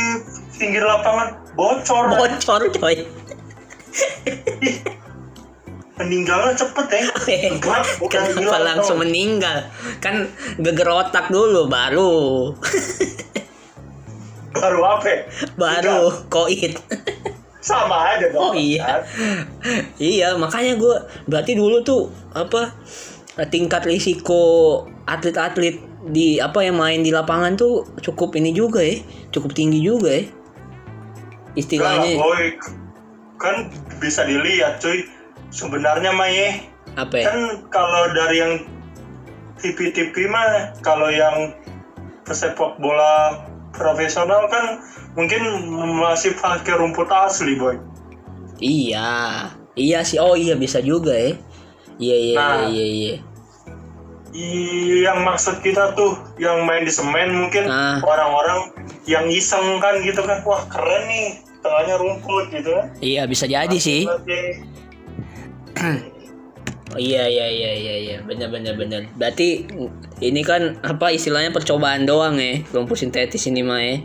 [0.56, 3.04] pinggir lapangan bocor, bocor coy
[6.00, 7.04] meninggalnya cepet ya.
[8.02, 9.68] Bukan kenapa langsung meninggal
[10.00, 12.56] kan geger otak dulu baru
[14.50, 15.30] Baru apa?
[15.56, 16.74] baru koit
[17.60, 18.58] Sama aja Oh dong.
[18.58, 18.82] iya.
[18.82, 19.02] kan?
[20.02, 20.96] iya, makanya gue
[21.28, 22.72] berarti dulu tuh apa
[23.52, 29.52] tingkat risiko atlet-atlet di apa yang main di lapangan tuh cukup ini juga ya, cukup
[29.54, 30.24] tinggi juga ya.
[31.54, 32.56] Istilahnya boy.
[33.38, 35.04] Kan bisa dilihat cuy.
[35.50, 36.50] Sebenarnya mah ya,
[36.94, 37.26] apa ya?
[37.26, 38.54] kan kalau dari yang
[39.58, 40.46] TV-TV mah
[40.80, 41.58] kalau yang
[42.24, 44.80] pesepak bola profesional kan
[45.14, 45.42] mungkin
[45.98, 47.76] masih pakai rumput asli boy
[48.60, 49.50] Iya.
[49.74, 50.20] Iya sih.
[50.20, 51.32] Oh iya bisa juga ya.
[51.98, 52.60] Iya iya Nah.
[52.68, 53.16] iya iya.
[54.30, 57.98] I- yang maksud kita tuh yang main di semen mungkin Ah.
[58.00, 58.70] orang-orang
[59.04, 61.28] yang iseng kan gitu kan wah keren nih
[61.60, 64.06] tengahnya rumput gitu kan Iya bisa jadi sih.
[65.80, 68.18] Oh, iya iya iya iya iya.
[68.26, 69.06] Benar benar benar.
[69.16, 69.70] Berarti
[70.20, 72.60] ini kan apa istilahnya percobaan doang ya.
[72.74, 73.98] Rumput sintetis ini mah ya.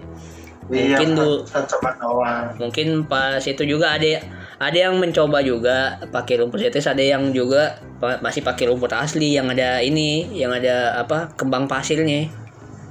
[0.64, 2.44] Mungkin iya, dulu cuma doang.
[2.60, 4.20] Mungkin pas itu juga ada
[4.60, 9.34] ada yang mencoba juga pakai rumput sintetis ada yang juga pa- masih pakai rumput asli
[9.34, 12.30] yang ada ini yang ada apa kembang pasirnya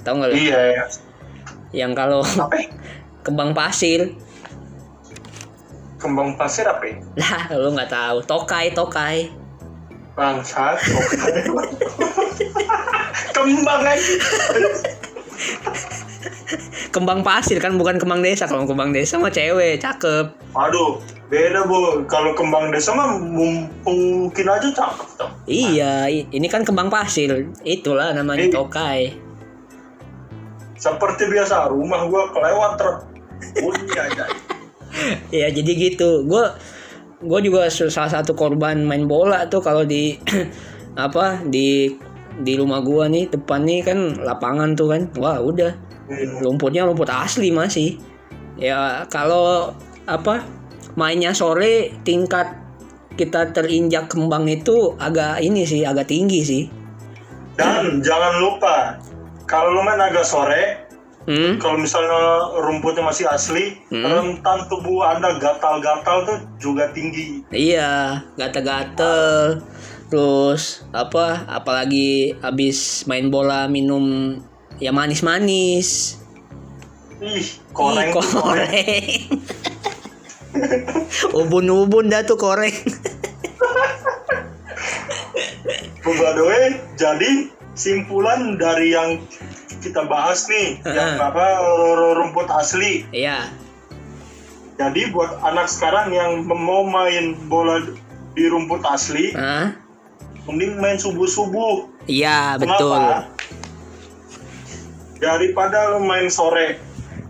[0.04, 0.84] tahu nggak lo iya ya
[1.74, 2.20] yang kalau
[3.26, 4.12] kembang pasir
[6.04, 6.96] kembang pasir apa ya?
[7.24, 9.32] lah lo nggak tahu tokai tokai
[10.14, 10.78] bangsat
[13.34, 14.14] kembang aja
[16.94, 21.02] kembang pasir kan bukan kembang desa kalau kembang desa mah cewek cakep Aduh,
[21.34, 22.06] beda bu.
[22.06, 25.30] Kalau kembang desa mah mungkin aja cakep tuh.
[25.50, 28.54] iya ini kan kembang pasir itulah namanya Eh.
[28.54, 29.02] tokai
[30.74, 32.98] Seperti biasa, rumah gua kelewat truk.
[33.56, 34.28] Bunyi aja.
[35.36, 36.26] ya jadi gitu.
[36.26, 36.46] Gue
[37.24, 40.20] gue juga salah satu korban main bola tuh kalau di
[41.06, 41.96] apa di
[42.34, 45.02] di rumah gua nih depan nih kan lapangan tuh kan.
[45.22, 45.74] Wah udah.
[46.44, 47.98] Rumputnya rumput asli masih.
[48.58, 49.74] Ya kalau
[50.06, 50.46] apa
[50.94, 52.64] mainnya sore tingkat
[53.14, 56.64] kita terinjak kembang itu agak ini sih agak tinggi sih.
[57.54, 58.98] Dan jangan lupa,
[59.46, 60.90] kalau lu main agak sore,
[61.28, 61.60] hmm?
[61.60, 64.06] kalau misalnya rumputnya masih asli, Hmm.
[64.06, 67.44] rentan tubuh anda gatal-gatal tuh juga tinggi.
[67.52, 69.64] Iya, gatel-gatel.
[70.12, 71.48] Terus apa?
[71.50, 74.38] Apalagi habis main bola minum
[74.78, 76.22] ya manis-manis.
[77.24, 78.70] Ih, Ih, koreng tuh koreng.
[78.70, 79.08] koreng.
[81.40, 82.74] Ubun-ubun dah tuh koreng.
[86.04, 89.24] By jadi simpulan dari yang
[89.84, 91.60] kita bahas nih, yang apa
[92.16, 93.04] rumput asli.
[93.12, 93.52] Iya.
[94.80, 97.84] Jadi buat anak sekarang yang mau main bola
[98.34, 99.36] di rumput asli,
[100.50, 101.92] mending main subuh-subuh.
[102.10, 102.98] Iya, betul.
[105.22, 106.82] Daripada main sore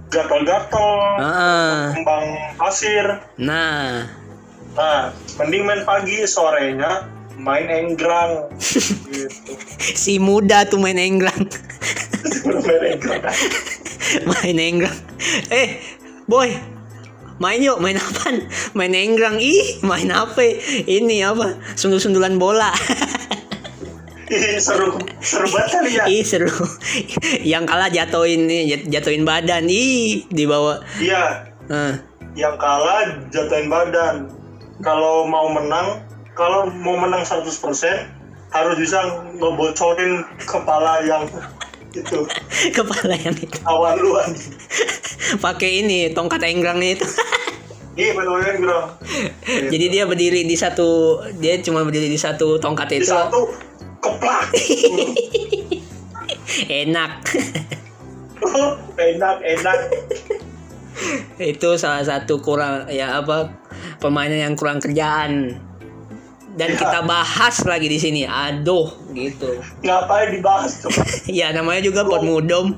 [0.10, 0.90] gatal-gatal,
[1.20, 1.78] Heeh.
[1.98, 3.06] kembang pasir.
[3.42, 4.08] Nah,
[4.74, 7.06] Nah, mending main pagi, sorenya
[7.38, 8.50] main enggrang.
[8.58, 9.30] gitu.
[10.06, 11.46] si muda tuh main enggrang.
[12.46, 13.22] main enggrang.
[14.30, 14.98] main enggrang.
[15.50, 15.80] Eh,
[16.26, 16.50] boy.
[17.42, 18.46] Main yuk, main apaan?
[18.72, 19.42] Main enggrang.
[19.42, 20.40] Ih, main apa?
[20.86, 21.58] Ini apa?
[21.74, 22.72] Sundul-sundulan bola.
[24.30, 26.04] Ih, seru, seru banget kali ya.
[26.08, 26.48] Ih, seru.
[27.44, 29.66] Yang kalah jatuhin nih, jat- jatuhin badan.
[29.68, 30.80] Ih, dibawa.
[30.98, 31.94] Iya, Eh,
[32.36, 34.30] yang kalah jatuhin badan.
[34.80, 36.04] Kalau mau menang,
[36.36, 38.08] kalau mau menang 100%
[38.52, 39.00] harus bisa
[39.34, 41.26] ngebocorin kepala yang
[41.94, 42.20] itu
[42.78, 43.58] kepala yang itu.
[43.70, 44.30] awan luan.
[45.38, 47.08] Pakai ini tongkat engrangnya itu.
[47.94, 48.90] Iya enggrang.
[49.74, 53.14] Jadi dia berdiri di satu, dia cuma berdiri di satu tongkat Di itu.
[53.14, 53.54] satu
[54.02, 54.50] keplak.
[56.66, 57.12] Enak.
[58.98, 59.80] enak, enak.
[61.38, 63.54] itu salah satu kurang ya apa
[64.02, 65.62] permainan yang kurang kerjaan.
[66.54, 66.86] Dan Ya.
[66.86, 68.22] kita bahas lagi di sini.
[68.24, 69.58] Aduh, gitu.
[69.82, 70.94] ngapain dibahas tuh
[71.26, 72.78] ya namanya juga pot mudom.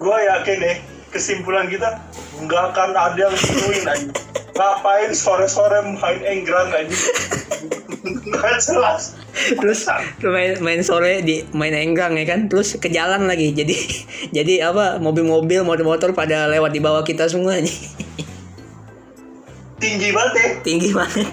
[0.00, 0.76] gue yakin nih
[1.12, 2.02] kesimpulan kita
[2.40, 4.08] nggak akan ada yang gituin aja
[4.56, 6.96] ngapain sore-sore main enggrang aja
[8.00, 9.86] nggak jelas Terus
[10.26, 12.50] main, main sore di main enggang ya kan.
[12.50, 13.54] Terus ke jalan lagi.
[13.54, 13.72] Jadi
[14.36, 17.70] jadi apa mobil-mobil, motor-motor pada lewat di bawah kita semua nih.
[19.80, 21.26] tinggi banget ya Tinggi banget.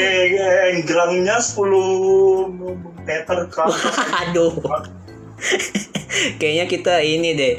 [0.00, 4.54] Eh, enggrangnya 10 meter ke atas Aduh.
[6.40, 7.56] Kayaknya kita ini deh.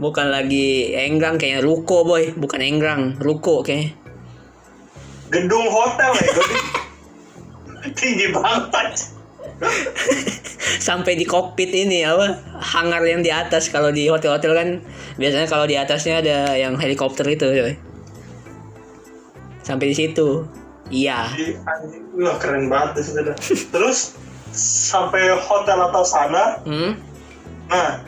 [0.00, 3.92] Bukan lagi enggang kayaknya ruko boy, bukan enggang, ruko kayaknya.
[5.28, 6.48] gedung hotel ya gue
[8.00, 9.12] tinggi banget
[10.80, 12.38] Sampai di kokpit ini apa?
[12.64, 14.68] Hangar yang di atas kalau di hotel-hotel kan
[15.20, 17.74] biasanya kalau di atasnya ada yang helikopter itu, coy.
[19.66, 20.46] Sampai di situ.
[20.88, 21.32] Iya.
[21.32, 21.56] Jadi,
[22.16, 23.36] wah keren banget sih sudah
[23.68, 24.16] terus
[24.52, 26.96] sampai hotel atau sana Hmm?
[27.68, 28.00] nah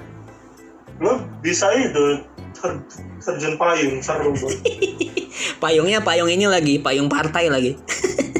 [0.96, 2.80] lu bisa itu ter-
[3.20, 4.60] terjun payung seru banget
[5.62, 7.76] Payungnya payung ini lagi, payung partai lagi.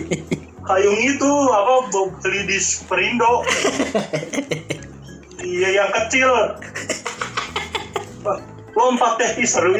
[0.68, 3.44] payung itu apa beli di Superindo
[5.42, 6.28] iya yang kecil
[8.70, 9.74] lompat deh seru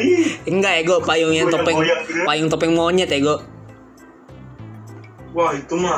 [0.45, 2.21] Enggak ego, payungnya topeng gitu.
[2.27, 3.39] payung topeng monyet ego.
[5.31, 5.97] Wah itu mah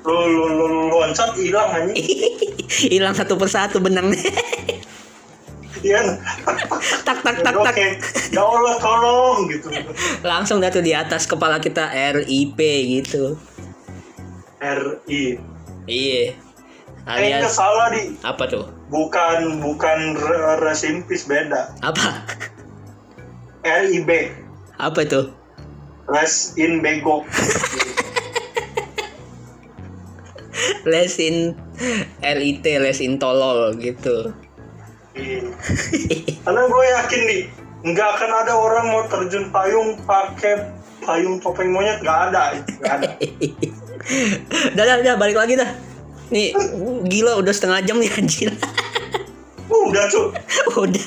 [0.00, 1.98] lo lo lo lo loncat hilang anjing
[2.70, 4.16] Hilang satu persatu benangnya.
[5.80, 6.00] iya
[7.02, 7.74] tak tak tak tak.
[8.30, 9.68] ya Allah tolong gitu
[10.22, 12.56] Langsung dah tuh di atas kepala kita RIP
[12.86, 13.36] gitu.
[14.60, 15.40] RI
[15.84, 16.36] Iya.
[17.02, 18.68] kayaknya Alias salah di apa tuh?
[18.86, 22.22] bukan bukan re- rest in peace beda Apa?
[23.62, 24.10] RIB
[24.76, 25.32] Apa tuh?
[26.06, 27.24] rest in bego
[30.84, 31.56] Lesin
[32.20, 34.32] LIT, lesin tolol gitu.
[35.10, 35.42] Iya.
[36.46, 37.40] karena gue yakin nih
[37.82, 40.70] nggak akan ada orang mau terjun payung pakai
[41.02, 43.08] payung topeng monyet nggak ada nggak ada
[44.78, 45.66] dah, dah, dah, balik lagi dah.
[46.30, 46.54] Nih,
[47.04, 48.54] gila udah setengah jam nih anjir.
[49.66, 50.30] Uh, udah cuy
[50.86, 51.06] udah.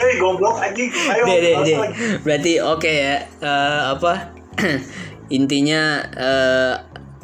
[0.00, 1.76] eh goblok anjing ayo Deh, deh, deh.
[1.78, 1.94] lagi.
[2.24, 3.28] Berarti oke ya.
[3.28, 4.32] Eh, apa?
[5.36, 5.82] Intinya
[6.16, 6.74] eh,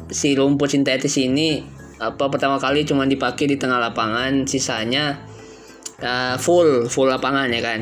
[0.07, 1.65] si rumput sintetis ini
[2.01, 5.21] apa pertama kali cuma dipakai di tengah lapangan, sisanya
[6.01, 7.81] eh, full full lapangan ya kan.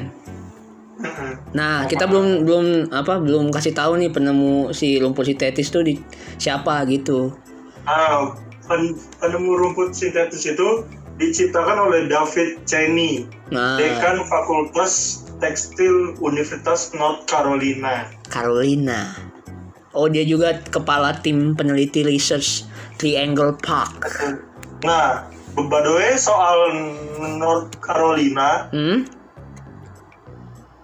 [1.56, 5.96] Nah, kita belum belum apa belum kasih tahu nih penemu si rumput sintetis tuh di
[6.36, 7.32] siapa gitu.
[7.88, 8.36] Nah,
[8.68, 10.84] pen- penemu rumput sintetis itu
[11.20, 18.08] diciptakan oleh David Cheney, Nah, dekan Fakultas Tekstil Universitas North Carolina.
[18.28, 19.16] Carolina.
[19.92, 22.69] Oh, dia juga kepala tim peneliti research
[23.00, 24.12] Triangle Park.
[24.84, 25.24] Nah,
[25.56, 26.70] by the way, soal
[27.40, 29.08] North Carolina, Hmm?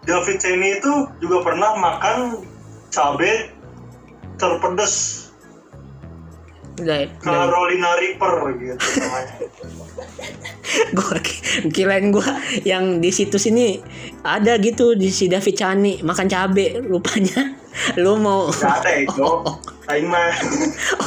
[0.06, 2.45] David Cheney itu juga pernah makan
[2.93, 3.49] cabai
[4.38, 5.25] terpedes.
[7.23, 9.36] Carolina Reaper gitu namanya.
[10.97, 11.17] gua
[11.71, 12.36] kirain gua
[12.67, 13.80] yang di situs ini
[14.28, 17.56] ada gitu di si David Chani makan cabe rupanya
[18.04, 19.23] lu mau ada itu.
[19.91, 20.36] Aing mah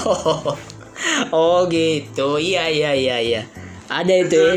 [0.09, 0.57] oh,
[1.31, 3.43] oh gitu iya iya iya iya
[3.89, 4.55] ada itu ya.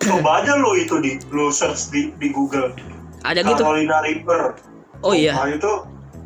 [0.00, 2.70] coba aja lo itu di lo search di di Google.
[3.22, 4.54] ada gitu Carolina Reaper.
[5.02, 5.72] oh iya Nah, itu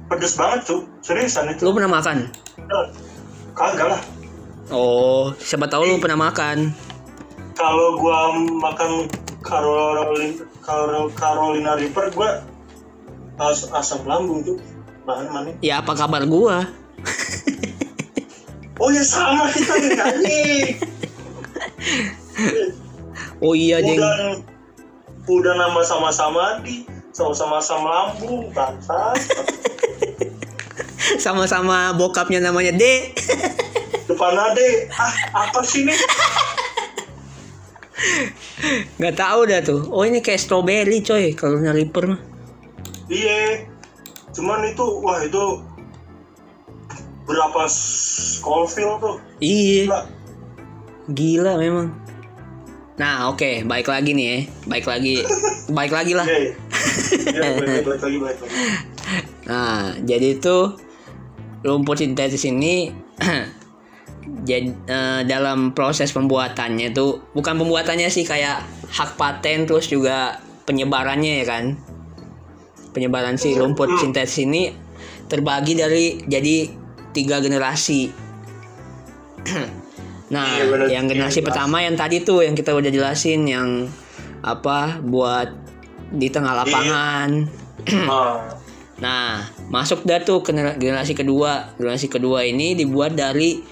[0.06, 0.80] pedes banget tuh.
[1.00, 1.64] Seriusan itu.
[1.64, 2.28] lu pernah makan
[3.52, 4.00] Kagak lah.
[4.68, 6.70] oh siapa tahu lu pernah makan
[7.52, 9.08] Kalau gua makan
[9.40, 10.04] Carolina
[10.60, 12.44] Carol- Carolina Reaper gua
[13.40, 14.60] as asam lambung tuh.
[15.00, 15.50] Bahan mana?
[15.60, 16.68] ya apa kabar gua
[18.80, 20.64] Oh ya sama kita nih anjing.
[23.44, 24.00] oh iya jeng.
[24.00, 24.40] Udah
[25.28, 29.12] udah nama sama-sama di sama-sama asam lambung bangsa
[31.20, 33.12] sama-sama bokapnya namanya D.
[34.08, 34.88] Depan ade.
[34.96, 35.98] Ah apa sih nih
[38.96, 39.92] nggak tahu dah tuh.
[39.92, 42.20] Oh ini kayak strawberry coy kalau Reaper mah
[43.12, 43.68] iya.
[44.30, 45.60] Cuman itu wah itu
[47.28, 50.00] berapa Scoville tuh iya Gila.
[51.10, 51.88] Gila memang.
[53.00, 54.38] Nah, oke, baik lagi nih ya.
[54.68, 55.24] Baik lagi.
[55.78, 56.26] baik lagi lah.
[56.28, 56.52] Iya,
[57.32, 58.44] iya, lagi, lagi.
[59.48, 60.76] Nah, jadi itu
[61.64, 62.92] rumput sintetis ini
[64.48, 71.42] jadi eh, dalam proses pembuatannya tuh bukan pembuatannya sih kayak hak paten terus juga penyebarannya
[71.42, 71.64] ya kan.
[72.92, 74.70] Penyebaran si rumput sintetis ini
[75.26, 76.79] terbagi dari jadi
[77.10, 78.10] tiga generasi.
[80.34, 83.68] nah, Iya, yang generasi Iya, pertama yang tadi tuh yang kita udah jelasin yang
[84.40, 85.52] apa buat
[86.10, 87.28] di tengah lapangan.
[88.08, 88.58] Nah,
[89.00, 91.72] Nah, masuk dah tuh ke gener- generasi kedua.
[91.80, 93.64] Generasi kedua ini dibuat dari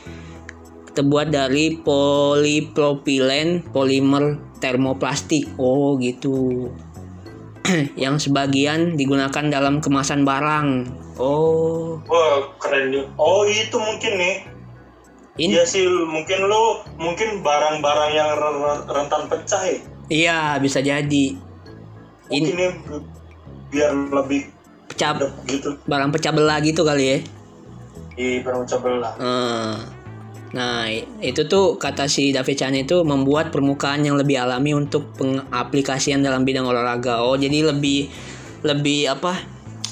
[0.96, 5.52] terbuat dari polipropilen polimer termoplastik.
[5.60, 6.72] Oh, gitu.
[8.00, 10.68] yang sebagian digunakan dalam kemasan barang.
[11.16, 13.08] Oh, wah keren juga.
[13.16, 14.36] Oh itu mungkin nih.
[15.36, 16.62] ini Iya sih, mungkin lu
[16.98, 19.78] mungkin barang-barang yang re- re- rentan pecah ya.
[20.08, 21.38] iya bisa jadi.
[22.28, 23.06] Ini Mungkin
[23.70, 24.50] biar lebih
[24.88, 25.14] pecah
[25.44, 25.78] gitu.
[25.84, 27.18] barang pecah belah gitu kali ya.
[28.12, 29.14] Di barang pecah belah.
[29.14, 29.76] Eh,
[30.48, 30.88] Nah,
[31.20, 36.48] itu tuh kata si David Chan itu membuat permukaan yang lebih alami untuk pengaplikasian dalam
[36.48, 37.20] bidang olahraga.
[37.20, 38.08] Oh, jadi lebih
[38.64, 39.36] lebih apa?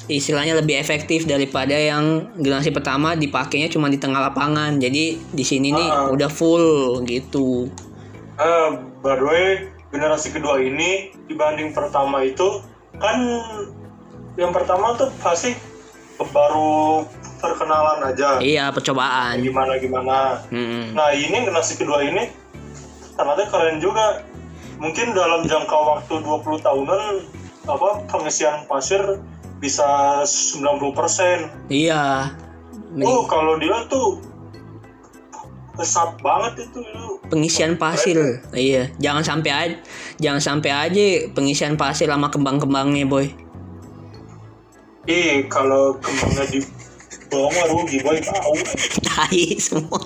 [0.06, 4.78] Istilahnya lebih efektif daripada yang generasi pertama dipakainya cuma di tengah lapangan.
[4.78, 6.08] Jadi di sini nih Ah.
[6.08, 7.68] udah full gitu.
[8.38, 8.68] Eh,
[9.02, 9.46] by the way,
[9.90, 12.62] generasi kedua ini dibanding pertama itu
[12.96, 13.18] kan
[14.40, 15.52] yang pertama tuh pasti
[16.16, 17.04] baru
[17.46, 18.42] perkenalan aja.
[18.42, 19.38] Iya, percobaan.
[19.38, 20.42] Gimana gimana.
[20.50, 20.98] Mm-mm.
[20.98, 22.26] Nah ini generasi kedua ini
[23.14, 24.26] ternyata keren juga.
[24.76, 27.14] Mungkin dalam jangka waktu 20 tahunan
[27.64, 29.00] apa pengisian pasir
[29.56, 31.72] bisa 90%.
[31.72, 32.34] Iya.
[33.00, 34.20] Oh kalau dia tuh
[35.76, 36.80] pesat banget itu
[37.28, 38.40] pengisian pasir.
[38.52, 39.76] Iya, jangan sampai aja
[40.16, 41.04] jangan sampai aja
[41.36, 43.28] pengisian pasir sama kembang-kembangnya, boy.
[45.06, 46.60] Eh kalau kembangnya di
[47.32, 48.54] mah rugi boy tahu.
[49.02, 50.00] Tai semua.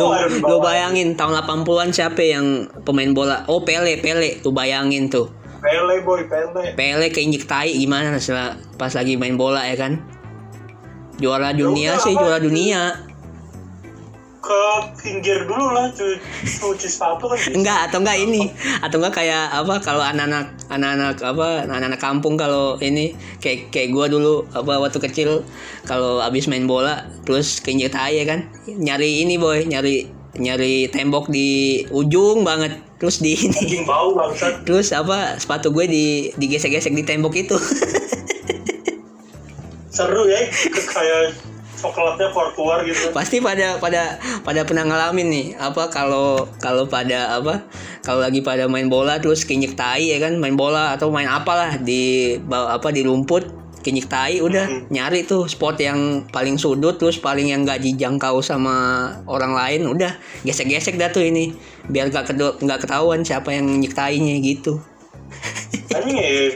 [0.00, 0.08] Lu,
[0.48, 3.44] lu bayangin tahun 80-an siapa yang pemain bola?
[3.52, 4.40] Oh, Pele, Pele.
[4.40, 5.28] Tuh bayangin tuh.
[5.60, 6.72] Pele boy Pele.
[6.72, 8.16] Pele keinjek tai gimana
[8.80, 10.00] pas lagi main bola ya kan?
[11.16, 13.05] Juara dunia udah, sih, juara dunia.
[14.46, 14.62] Ke
[15.02, 16.22] pinggir dulu lah cuci,
[16.62, 17.50] cuci sepatu kan bisa.
[17.50, 18.42] Enggak, atau enggak ini.
[18.78, 24.06] Atau enggak kayak apa kalau anak-anak anak-anak apa anak-anak kampung kalau ini kayak kayak gua
[24.06, 25.42] dulu apa waktu kecil
[25.82, 28.46] kalau abis main bola terus keinjek tai ya kan?
[28.70, 30.06] Nyari ini boy, nyari
[30.38, 34.64] nyari tembok di ujung banget terus di ini bau bangsat.
[34.64, 36.04] terus apa sepatu gue di
[36.36, 37.56] digesek-gesek di tembok itu
[39.96, 40.40] Seru ya
[40.92, 43.12] kayak coklatnya keluar-keluar gitu.
[43.12, 47.68] pasti pada pada pada pernah ngalamin nih apa kalau kalau pada apa
[48.00, 51.76] kalau lagi pada main bola terus kinyek tai ya kan main bola atau main apalah
[51.76, 53.44] di apa di rumput
[53.84, 59.06] kinyek tai udah nyari tuh spot yang paling sudut terus paling yang gak dijangkau sama
[59.30, 61.54] orang lain udah gesek-gesek dah tuh ini
[61.86, 64.82] biar gak nggak ketahuan siapa yang nyek tainya gitu
[65.90, 66.54] Anjing ya,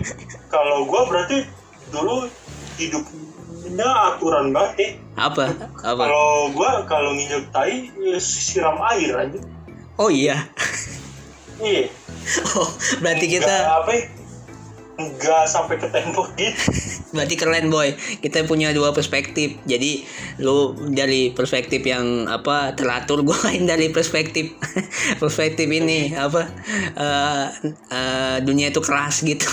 [0.51, 1.47] kalau gua berarti
[1.91, 2.27] dulu
[3.71, 4.89] hidupnya aturan banget ya.
[5.31, 5.45] apa
[5.87, 9.39] apa Kalau gua kalau nginjek tai ya siram air aja.
[10.01, 10.49] oh iya
[11.61, 11.93] Iya.
[12.57, 12.68] oh
[13.05, 13.53] berarti kita
[13.85, 14.03] apa ya,
[14.97, 16.73] nggak sampai ke tembok gitu.
[17.16, 17.93] Berarti keren boy.
[18.23, 19.61] Kita punya dua perspektif.
[19.68, 20.07] Jadi
[20.41, 24.57] lu dari perspektif yang apa teratur, gue main dari perspektif
[25.21, 26.49] perspektif ini apa
[26.97, 27.47] eh,
[27.93, 29.53] eh, dunia itu keras gitu.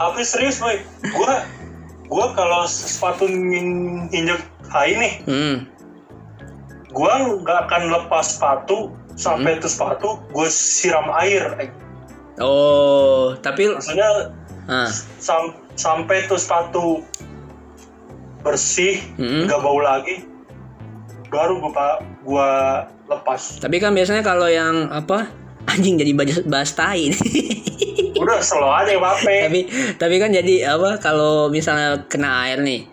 [0.00, 0.80] Tapi serius boy,
[1.12, 1.44] gua
[2.12, 5.56] gua kalau sepatu nginjek tai nih, hmm.
[6.92, 9.58] gua nggak akan lepas sepatu sampai Hmm.
[9.58, 11.72] itu sepatu gue siram air.
[12.36, 14.32] Oh, tapi Maksudnya
[14.66, 14.88] ah,
[15.18, 17.00] sam- sampai tuh sepatu
[18.40, 19.46] bersih, Hmm.
[19.46, 20.28] nggak bau lagi,
[21.28, 22.48] baru gua pa- gua
[23.06, 23.56] lepas.
[23.56, 25.28] tapi kan biasanya kalau yang apa
[25.66, 27.08] anjing jadi bahas, bahas tai.
[28.22, 29.36] Udah selalu aja vape.
[29.50, 29.60] tapi
[29.98, 32.86] tapi kan jadi apa kalau misalnya kena air nih.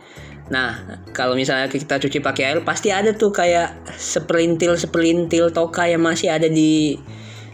[0.49, 6.01] Nah kalau misalnya kita cuci pakai air pasti ada tuh kayak seperintil seperintil toka yang
[6.01, 6.97] masih ada di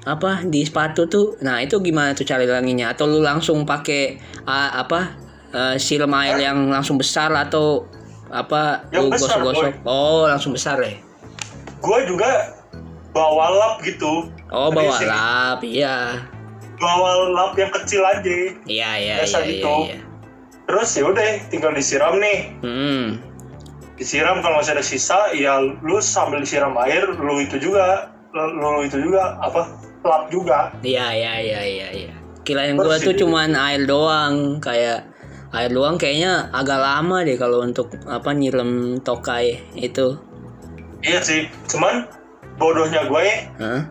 [0.07, 1.35] apa di sepatu tuh.
[1.43, 5.17] Nah itu gimana tuh cara hilanginnya atau lu langsung pakai ah, apa
[5.51, 7.85] eh, siram air yang langsung besar atau
[8.31, 9.71] apa Yang lu gosok-gosok?
[9.85, 10.97] oh langsung besar ya?
[11.79, 12.55] Gue juga
[13.15, 14.27] bawa lap gitu.
[14.51, 16.19] oh bawa lap iya
[16.75, 18.37] Bawa lap yang kecil aja.
[18.67, 19.75] iya iya Biasa iya gitu.
[19.87, 19.99] iya, iya.
[20.65, 22.39] Terus ya udah, tinggal disiram nih.
[22.65, 23.05] Hmm.
[23.95, 28.81] Disiram kalau masih ada sisa, ya lu sambil disiram air, lu itu juga, lu, lu
[28.83, 29.71] itu juga apa?
[30.05, 30.73] Lap juga.
[30.81, 32.13] Iya iya iya iya iya.
[32.45, 35.09] Kirain gua Bersih tuh cuman air doang kayak
[35.49, 40.19] air doang kayaknya agak lama deh kalau untuk apa nyirem tokai itu.
[41.01, 41.49] Iya sih.
[41.65, 42.05] Cuman
[42.61, 43.81] bodohnya gue ya, Hah?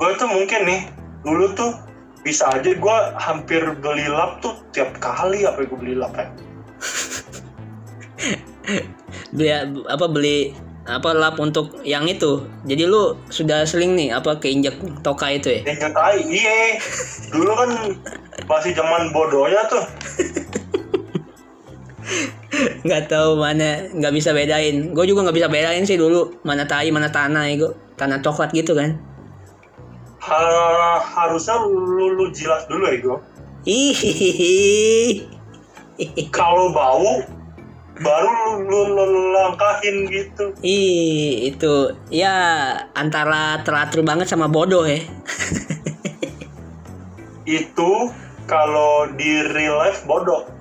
[0.00, 0.80] gue tuh mungkin nih
[1.24, 1.72] dulu tuh
[2.20, 6.28] bisa aja gue hampir beli lap tuh tiap kali apa gue beli lap ya.
[9.34, 9.50] Beli
[9.86, 10.54] apa beli
[10.84, 12.42] apa lap untuk yang itu.
[12.66, 14.74] Jadi lu sudah seling nih apa keinjak
[15.06, 15.60] toka itu ya?
[15.70, 16.78] Injek tai, iya.
[17.30, 17.70] Dulu kan
[18.50, 19.86] masih zaman bodohnya tuh.
[22.84, 24.90] nggak tahu mana nggak bisa bedain.
[24.92, 28.50] Gue juga nggak bisa bedain sih dulu mana tai mana tanah ya gue tanah coklat
[28.56, 28.98] gitu kan
[30.30, 33.14] Ha- harusnya lu, lu jilat dulu ya, Go.
[33.66, 35.26] ih
[36.30, 37.26] Kalau bau,
[37.98, 40.54] baru lu, lu, lu langkahin gitu.
[40.62, 41.74] ih itu
[42.08, 42.32] ya
[42.94, 45.02] antara teratur banget sama bodoh ya
[47.44, 48.14] Itu
[48.46, 50.46] kalau di real life bodoh.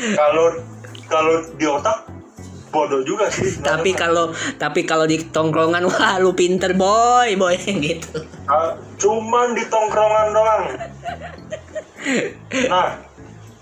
[0.00, 0.56] Kalau
[1.06, 2.08] kalau di otak
[2.70, 3.58] bodoh juga sih.
[3.66, 7.54] tapi kalau tapi kalau di tongkrongan wah lu pinter boy boy
[7.86, 10.64] gitu Ah, cuman di tongkrongan doang.
[12.66, 12.98] Nah,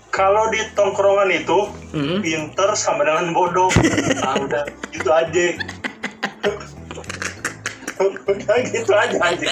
[0.09, 2.21] kalau di tongkrongan itu Mm.
[2.21, 3.69] pinter sama dengan bodoh.
[4.15, 5.45] Nah, udah gitu aja.
[7.99, 9.49] udah gitu aja aja.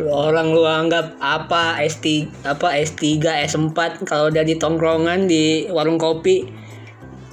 [0.00, 3.02] orang lu anggap apa S3 apa S3
[3.44, 3.76] S4
[4.06, 6.46] kalau udah di tongkrongan di warung kopi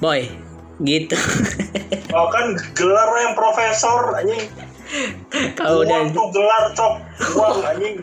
[0.01, 0.25] boy
[0.81, 1.15] gitu
[2.11, 2.43] Oh kan
[2.75, 4.43] gelar yang profesor anjing.
[5.55, 6.93] kalau udah tuh gelar cok.
[7.39, 7.95] Uang anjing.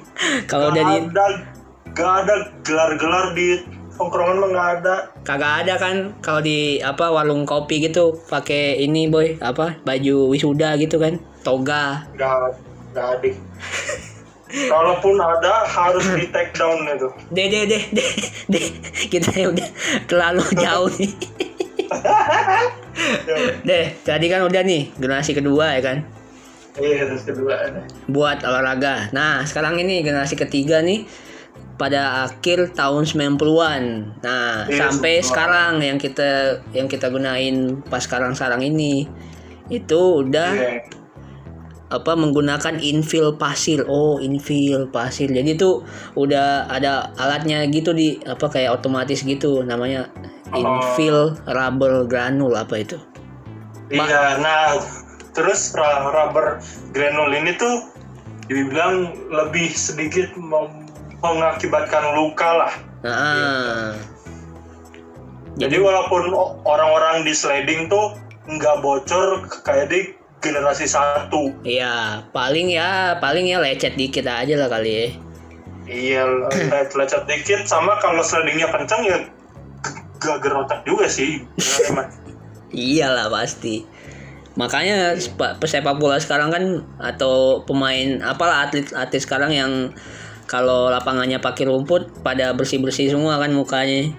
[0.48, 1.26] kalau udah ada
[1.92, 3.60] gak ada gelar-gelar di
[3.92, 4.96] tongkrongan mah gak ada.
[5.20, 10.78] kagak ada kan kalau di apa warung kopi gitu pakai ini boy apa baju wisuda
[10.78, 12.56] gitu kan toga Gak
[12.94, 13.28] gak ada.
[14.48, 17.12] Kalaupun ada harus di take down itu.
[17.28, 18.10] deh deh deh deh
[18.48, 18.66] deh
[19.12, 19.68] kita udah
[20.08, 21.12] terlalu jauh nih
[23.68, 25.98] deh tadi kan udah nih generasi kedua ya kan
[26.78, 27.58] Iya terus kedua
[28.06, 29.10] buat olahraga.
[29.10, 31.10] Nah, sekarang ini generasi ketiga nih
[31.74, 33.82] pada akhir tahun 90-an.
[34.22, 35.26] Nah, Iya, sampai 90-an.
[35.26, 36.30] sekarang yang kita
[36.70, 39.10] yang kita gunain pas sekarang-sekarang ini
[39.66, 40.86] itu udah Iya.
[41.88, 43.82] apa menggunakan infill pasir.
[43.90, 45.34] Oh, infill pasir.
[45.34, 45.82] Jadi tuh
[46.14, 50.06] udah ada alatnya gitu di apa kayak otomatis gitu namanya.
[50.54, 52.98] Infill rubber granule apa itu?
[53.88, 54.76] Iya, nah
[55.32, 56.60] terus rubber
[56.92, 57.88] granule ini tuh
[58.48, 60.32] dibilang lebih sedikit
[61.20, 62.72] mengakibatkan luka lah.
[63.04, 63.94] Nah,
[65.58, 68.14] Jadi walaupun o- orang-orang di sliding tuh
[68.46, 71.50] nggak bocor kayak di generasi satu.
[71.66, 75.06] Iya, paling ya, paling ya lecet dikit aja lah kali ya.
[75.88, 79.18] Iya, le- lecet dikit sama kalau slidingnya kencang ya
[80.18, 81.46] g- gak gerotak juga sih.
[82.68, 83.86] Iyalah pasti.
[84.54, 86.64] Makanya sepa- pesepak bola sekarang kan
[86.98, 89.72] atau pemain apalah atlet-atlet sekarang yang
[90.44, 94.10] kalau lapangannya pakai rumput pada bersih-bersih semua kan mukanya.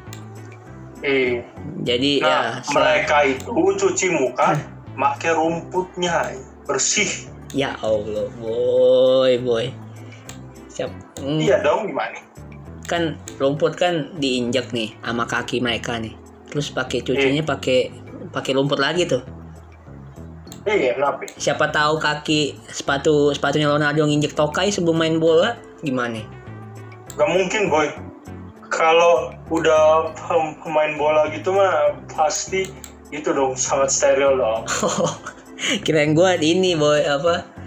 [0.99, 1.43] Eh,
[1.79, 4.55] Jadi nah ya mereka itu cuci muka
[4.93, 6.31] pakai rumputnya
[6.63, 7.07] bersih.
[7.49, 9.65] ya Allah, boy, boy.
[10.69, 10.91] Siap.
[11.17, 12.19] Hmm, Iya dong gimana?
[12.89, 16.17] Kan rumput kan diinjak nih sama kaki mereka nih.
[16.49, 17.93] Terus pakai cucinya pakai
[18.33, 19.21] pakai rumput lagi tuh.
[20.67, 21.23] Iya, kenapa?
[21.39, 26.21] siapa tahu kaki sepatu sepatunya Ronaldo nginjek tokai sebelum main bola gimana?
[27.15, 27.87] Gak mungkin boy.
[28.69, 32.69] Kalau udah pem- pemain bola gitu mah pasti
[33.09, 34.67] itu dong sangat steril dong.
[35.85, 37.58] Kirain gua ini boy apa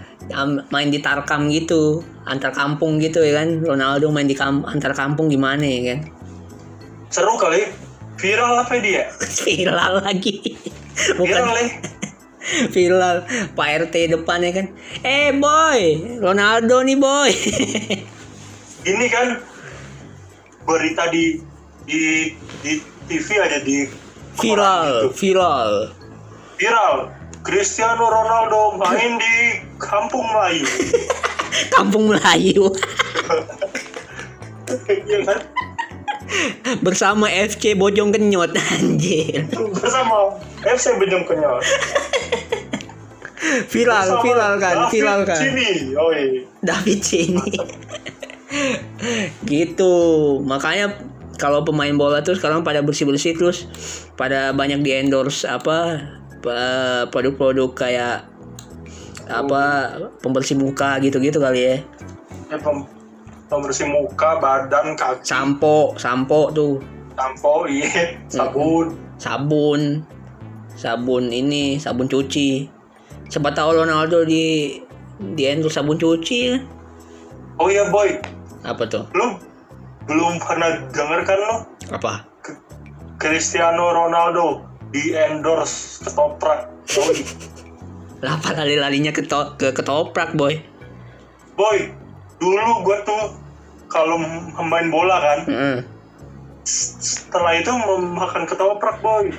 [0.71, 3.59] main di Tarkam gitu antar kampung gitu ya kan?
[3.59, 5.99] Ronaldo main di kam- antar kampung gimana ya kan?
[7.11, 7.67] Seru kali.
[8.13, 9.09] Viral apa dia?
[9.43, 10.55] viral lagi.
[11.17, 11.27] Bukan.
[11.27, 11.57] Viral
[12.75, 13.15] viral.
[13.55, 14.67] Pak RT depannya kan?
[15.01, 15.81] Eh boy!
[16.19, 17.31] Ronaldo nih boy!
[18.89, 19.39] Ini kan
[20.63, 21.39] berita di
[21.87, 22.31] di
[22.63, 22.73] di
[23.07, 23.87] TV aja di
[24.39, 25.15] viral gitu.
[25.19, 25.71] viral.
[26.59, 26.95] Viral.
[27.43, 29.35] Cristiano Ronaldo main di
[29.77, 30.65] Kampung Melayu.
[31.75, 32.65] kampung Melayu
[34.89, 35.39] Iya kan?
[36.81, 40.33] bersama FC Bojong Kenyot anjir Bersama
[40.65, 41.61] FC Bejong Kenyot.
[43.69, 46.23] viral Bersama viral kan David viral kan Sini, oi.
[46.65, 47.45] David sini
[49.51, 49.93] gitu
[50.41, 50.97] makanya
[51.37, 53.69] kalau pemain bola tuh sekarang pada bersih bersih terus
[54.17, 56.01] pada banyak di endorse apa
[56.43, 58.27] pa- produk-produk kayak
[59.31, 59.63] apa
[60.19, 61.75] pembersih muka gitu-gitu kali ya.
[62.51, 62.85] Ya, pem-
[63.47, 66.83] pembersih muka, badan, kaki, sampo sampo tuh.
[67.15, 68.91] Sampo, iya, sabun.
[69.15, 69.81] sabun.
[70.73, 72.65] Sabun ini sabun cuci.
[73.29, 74.75] Siapa tahu Ronaldo di
[75.37, 76.57] di endorse sabun cuci ya.
[77.61, 78.17] Oh iya boy,
[78.65, 79.05] apa tuh?
[79.13, 79.37] Lu
[80.09, 81.55] belum pernah denger kan lo
[81.93, 82.25] apa?
[83.21, 86.69] Cristiano Ronaldo di endorse ketoprak.
[86.87, 87.17] Boy,
[88.21, 90.55] Lapa lari-larinya ke, to- ke ketoprak boy.
[91.53, 91.77] boy,
[92.37, 93.23] dulu gue tuh
[93.85, 94.17] kalau
[94.63, 95.77] main bola kan, Heeh.
[96.63, 97.69] setelah itu
[97.99, 99.29] makan ketoprak boy.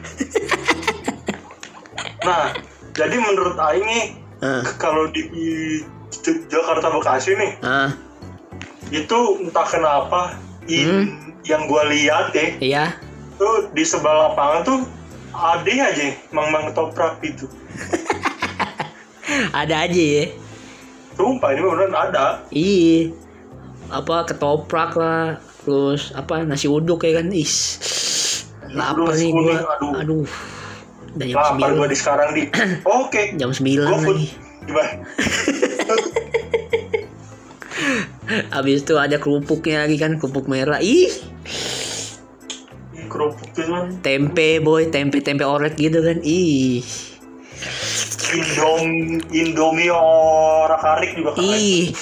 [2.21, 2.55] nah,
[2.93, 4.07] jadi menurut Aing nih,
[4.39, 5.25] Ah, kalau di
[6.13, 7.97] J- Jakarta Bekasi nih, ah,
[8.93, 10.37] itu entah kenapa
[10.67, 12.85] in, yang gue lihat ya, iya.
[13.35, 14.79] tuh di sebelah lapangan tuh
[15.35, 17.51] ada aja mang-mang ketoprak gitu.
[19.51, 20.25] Ada aja ya.
[21.19, 22.43] Sumpah ini beneran ada.
[22.55, 23.11] Iya.
[23.91, 27.35] Apa ketoprak lah, terus apa nasi uduk ya kan.
[27.35, 27.55] Is.
[28.71, 29.59] Lapar nih gua.
[29.79, 29.93] aduh.
[29.99, 30.27] Aduh.
[31.15, 31.91] Udah jam Lapar gue 9.
[31.91, 32.43] di sekarang di.
[33.03, 33.35] Oke.
[33.39, 34.19] Jam 9 Gue food.
[34.19, 34.27] lagi.
[38.55, 40.81] Habis itu ada kerupuknya lagi kan, kerupuk merah.
[40.83, 41.11] Ih,
[43.15, 43.87] Kerupuk itu kan.
[44.03, 46.19] tempe boy, tempe-tempe orek gitu kan.
[46.27, 46.83] Ih.
[48.35, 48.83] Indom,
[49.31, 51.55] Indomie orang karik juga keren.
[51.55, 51.95] Ih,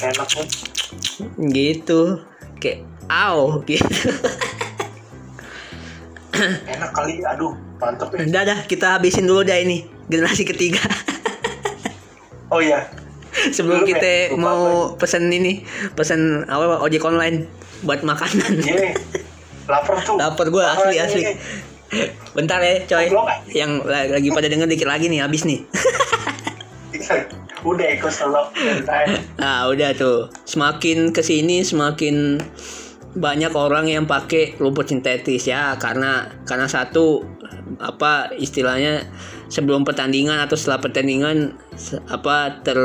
[0.00, 0.46] Enak kan.
[1.52, 2.24] gitu.
[2.56, 3.84] Kayak au gitu.
[6.64, 7.20] Enak kali.
[7.28, 8.24] Aduh, mantep ya.
[8.24, 9.84] Udah dah, kita habisin dulu dah ini.
[10.08, 10.80] Generasi ketiga.
[12.48, 12.88] Oh iya.
[13.52, 13.98] Sebelum Belum ya?
[13.98, 14.64] kita Lupa mau
[14.96, 15.66] pesen ini,
[15.98, 17.44] pesen apa ojek online
[17.84, 18.64] buat makanan.
[18.64, 18.96] Iya.
[19.68, 20.16] Lapar tuh.
[20.16, 21.22] Lapar gue asli asli.
[22.34, 23.06] Bentar ya coy.
[23.52, 25.62] Yang la- lagi pada denger dikit lagi nih habis nih.
[27.64, 28.44] Udah ikut selalu.
[29.40, 30.28] Nah udah tuh.
[30.44, 32.36] Semakin ke sini semakin
[33.14, 37.22] banyak orang yang pakai rumput sintetis ya karena karena satu
[37.78, 39.06] apa istilahnya
[39.46, 41.54] sebelum pertandingan atau setelah pertandingan
[42.10, 42.78] apa ter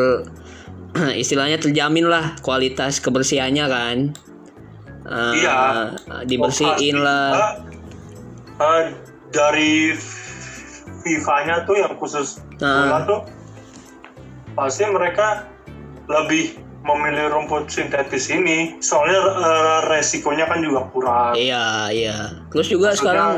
[1.21, 3.97] istilahnya terjamin lah kualitas kebersihannya kan
[5.09, 5.89] Eh, Iya.
[6.23, 7.53] dibersihin Oh, lah Ah,
[8.61, 8.81] ah,
[9.29, 9.97] dari
[11.01, 13.01] FIFA-nya tuh yang khusus Nah.
[13.03, 13.21] tuh
[14.53, 15.47] pasti mereka
[16.05, 21.33] lebih memilih rumput sintetis ini soalnya eh, resikonya kan juga kurang.
[21.33, 22.17] Iya, iya.
[22.49, 23.31] Terus juga Maksudnya- sekarang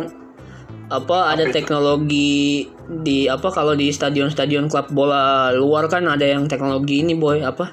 [0.92, 1.56] apa ada itu?
[1.56, 2.68] teknologi
[3.00, 7.72] di apa kalau di stadion-stadion klub bola luar kan ada yang teknologi ini boy apa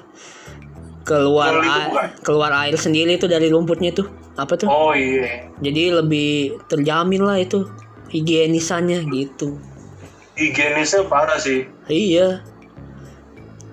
[1.09, 4.05] keluar air, keluar air sendiri itu dari rumputnya tuh
[4.37, 4.69] apa tuh?
[4.69, 7.65] Oh iya, jadi lebih terjamin lah itu
[8.13, 9.57] higienisannya gitu.
[10.37, 11.65] Higienisnya parah sih.
[11.89, 12.45] iya.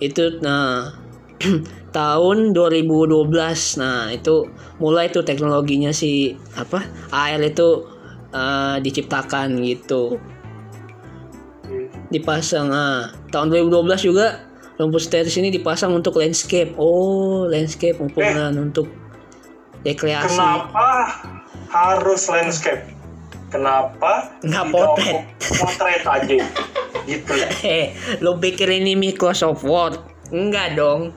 [0.00, 0.96] Itu nah
[1.96, 3.32] tahun 2012
[3.80, 4.48] nah itu
[4.80, 7.84] mulai tuh teknologinya si apa air itu
[8.32, 10.16] eh, diciptakan gitu.
[12.08, 14.46] Dipasang ah tahun 2012 juga
[14.76, 18.88] rumput sintetis ini dipasang untuk landscape oh landscape ukuran untuk
[19.82, 20.88] rekreasi Kenapa
[21.68, 22.82] harus landscape?
[23.46, 25.22] Kenapa Nggak potret.
[25.40, 26.36] potret aja?
[27.06, 27.32] gitu.
[27.64, 29.96] eh lo pikir ini Microsoft Word
[30.28, 31.14] enggak dong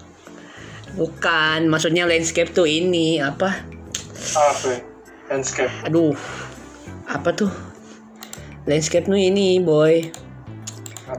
[0.93, 3.65] bukan maksudnya landscape tuh ini apa
[4.37, 4.71] Apa?
[5.27, 5.73] Landscape.
[5.81, 6.13] aduh
[7.09, 7.49] apa tuh
[8.65, 10.05] landscape tuh ini boy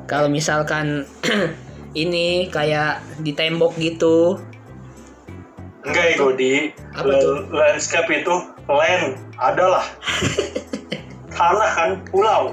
[0.06, 1.02] kalau misalkan
[1.94, 4.38] ini kayak di tembok gitu
[5.80, 6.54] Enggak ya Godi.
[7.48, 8.34] Landscape itu
[8.68, 9.80] land adalah
[11.40, 12.52] tanah kan pulau.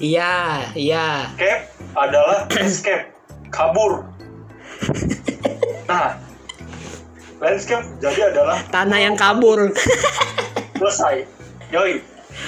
[0.00, 3.12] iya iya Cape adalah escape
[3.52, 4.08] kabur.
[5.84, 6.16] Nah,
[7.44, 9.68] landscape jadi adalah tanah yang kabur
[10.80, 11.28] selesai.
[11.72, 12.00] Yoi.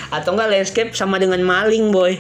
[0.09, 2.16] atau enggak landscape sama dengan maling boy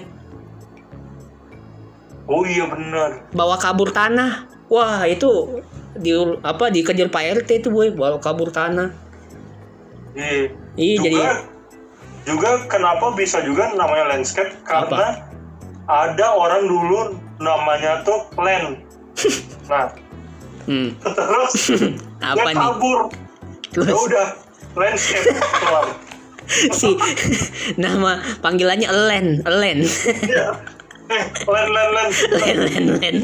[2.24, 3.28] Oh iya benar.
[3.30, 5.60] bawa kabur tanah wah itu
[5.94, 6.10] di
[6.40, 8.90] apa dikejar Pak RT itu boy bawa kabur tanah
[10.14, 10.54] Iya.
[10.74, 11.42] Iya, juga, jadi-
[12.24, 15.26] juga kenapa bisa juga namanya landscape karena
[15.84, 18.78] ada orang dulu namanya tuh land.
[19.64, 19.88] Nah,
[20.64, 20.92] hmm.
[21.00, 21.54] terus
[22.20, 22.98] apa dia nih kabur.
[23.68, 24.26] terus Ya udah
[24.74, 25.86] landscape keluar.
[26.78, 26.92] si
[27.74, 29.78] nama panggilannya Elen Elen
[30.20, 30.52] Iya.
[31.08, 32.12] Land land land.
[32.32, 33.16] Len Len Len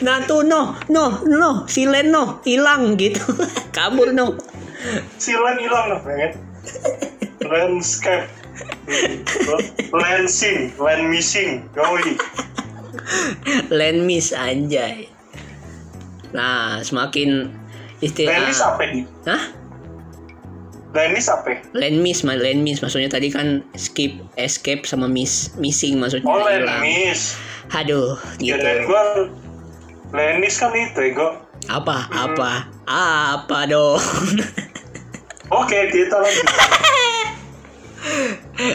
[0.00, 3.20] nah tuh no no no si Len no hilang gitu
[3.76, 4.36] kabur no
[5.20, 6.30] Si land hilang nah, pengen.
[7.42, 8.30] Landscape.
[9.90, 11.66] Lansing, land missing.
[11.74, 12.14] Yoi.
[13.74, 15.10] Len miss anjay
[16.34, 17.48] nah semakin
[18.04, 19.00] istilah Land miss apa di?
[19.24, 19.42] Hah?
[20.92, 21.60] Land miss apa?
[21.72, 26.62] Land miss, land miss maksudnya tadi kan skip, escape sama miss, missing maksudnya Oh, land
[26.62, 26.80] hilang.
[26.80, 27.34] miss.
[27.68, 28.62] Aduh, Ya, gitu.
[28.62, 29.02] dan gua
[30.12, 31.42] land miss kan itu, Ego.
[31.66, 32.06] Apa?
[32.08, 32.70] Apa?
[32.86, 33.98] Apa dong?
[35.52, 36.46] Oke, kita lanjut.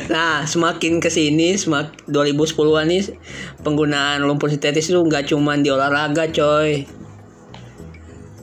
[0.08, 3.16] Nah, semakin ke sini, semak 2010-an nih
[3.60, 6.84] penggunaan lumpur sintetis itu nggak cuma di olahraga, coy.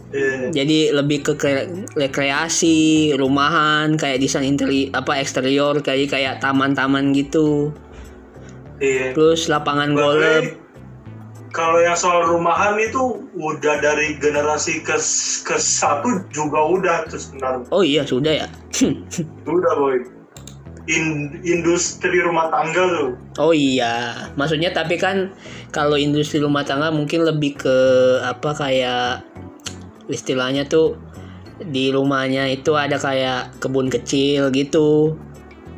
[0.09, 0.49] Iya.
[0.65, 7.77] Jadi lebih ke kre- rekreasi, rumahan, kayak desain interi apa eksterior kayak kayak taman-taman gitu.
[8.81, 9.13] Iya.
[9.13, 10.45] Terus lapangan golf.
[11.49, 14.95] Kalau yang soal rumahan itu udah dari generasi ke
[15.45, 18.49] ke satu juga udah tuh sebenarnya Oh iya, sudah ya.
[19.49, 19.97] udah boy
[20.89, 25.33] In- industri rumah tangga tuh Oh iya, maksudnya tapi kan
[25.73, 27.77] kalau industri rumah tangga mungkin lebih ke
[28.23, 29.25] apa kayak
[30.09, 30.97] istilahnya tuh
[31.61, 35.15] di rumahnya itu ada kayak kebun kecil gitu.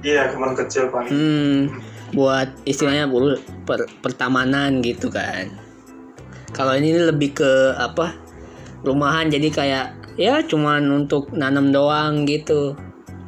[0.00, 1.68] iya ke mana kecil pak Hmm,
[2.10, 5.52] buat istilahnya buru per- pertamanan gitu kan.
[6.50, 8.16] Kalau ini lebih ke apa?
[8.80, 12.72] Rumahan jadi kayak ya cuman untuk nanam doang gitu.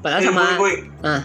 [0.01, 0.75] Padahal Eh, sama boy, boy.
[1.05, 1.23] ah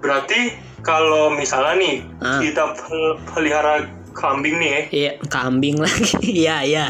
[0.00, 2.40] berarti kalau misalnya nih Ah.
[2.40, 6.08] kita pel- pelihara kambing nih ya iya kambing lagi.
[6.40, 6.86] Iya, iya.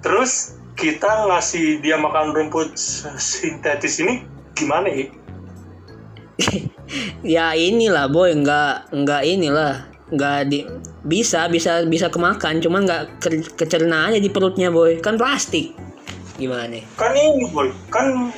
[0.00, 2.72] terus kita ngasih dia makan rumput
[3.20, 4.24] sintetis ini
[4.56, 5.06] gimana ya
[7.36, 10.66] ya inilah boy nggak nggak inilah nggak di
[11.06, 14.98] bisa bisa bisa kemakan cuman nggak ke- kecerna aja di perutnya boy.
[14.98, 15.72] Kan plastik.
[16.40, 18.32] Gimana kan ini boy kan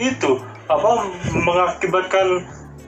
[0.00, 2.46] itu apa mengakibatkan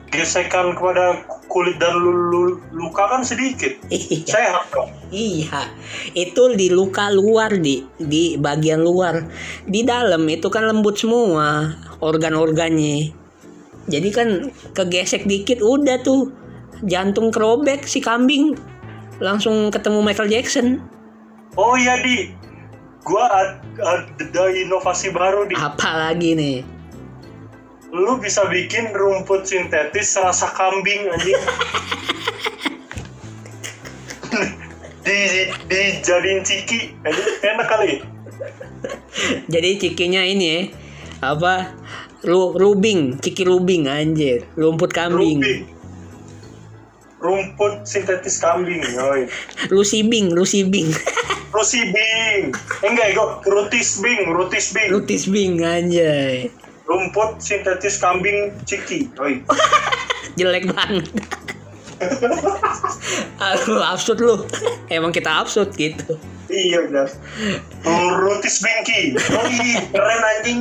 [0.09, 1.21] gesekan kepada
[1.51, 3.75] kulit dan lu- lu- luka kan sedikit.
[3.93, 4.23] Iya.
[4.25, 5.69] Sehat kok iya
[6.13, 9.25] itu di luka luar di di bagian luar.
[9.65, 13.11] Di dalam itu kan lembut semua organ-organnya.
[13.85, 16.33] Jadi kan kegesek dikit udah tuh.
[16.83, 18.51] Jantung kerobek si kambing
[19.23, 20.83] langsung ketemu Michael Jackson.
[21.55, 22.29] Oh iya di.
[23.05, 25.55] Gua ad- ada inovasi baru di.
[25.55, 26.57] Apa lagi nih?
[27.95, 31.39] Lu bisa bikin rumput sintetis rasa kambing anjing
[35.05, 35.17] di
[35.69, 38.01] dijadiin ciki anjing enak kali
[39.47, 40.61] Jadi cikinya ini ya
[41.23, 41.71] apa
[42.25, 45.39] lu rubing, ciki rubing anjir, rumput kambing.
[45.39, 45.73] Rumput.
[47.25, 49.25] rumput sintetis kambing yoi
[49.73, 50.89] Lusibing, lusibing.
[51.49, 52.51] Rusibing.
[52.83, 54.91] Eh, enggak, ego rutis bing, rutis bing.
[54.91, 56.51] Lutis bing anjay.
[56.85, 59.09] Rumput sintetis kambing ciki.
[60.37, 61.07] Jelek banget.
[63.39, 64.35] Aduh, absurd lu.
[64.91, 66.19] Emang kita absurd gitu.
[66.51, 67.17] Iya, jelas.
[68.21, 69.17] Rutis bingki.
[69.17, 69.57] Oi,
[69.91, 70.59] keren anjing.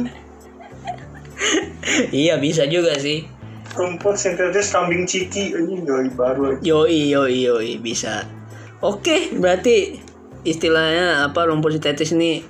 [2.14, 3.26] iya bisa juga sih.
[3.74, 6.62] Rumput sintetis kambing ciki anjing yoi baru.
[6.62, 8.22] Yoi, yoi, yoi, bisa.
[8.80, 9.98] Oke, berarti
[10.46, 12.44] istilahnya apa rumput sintetis ini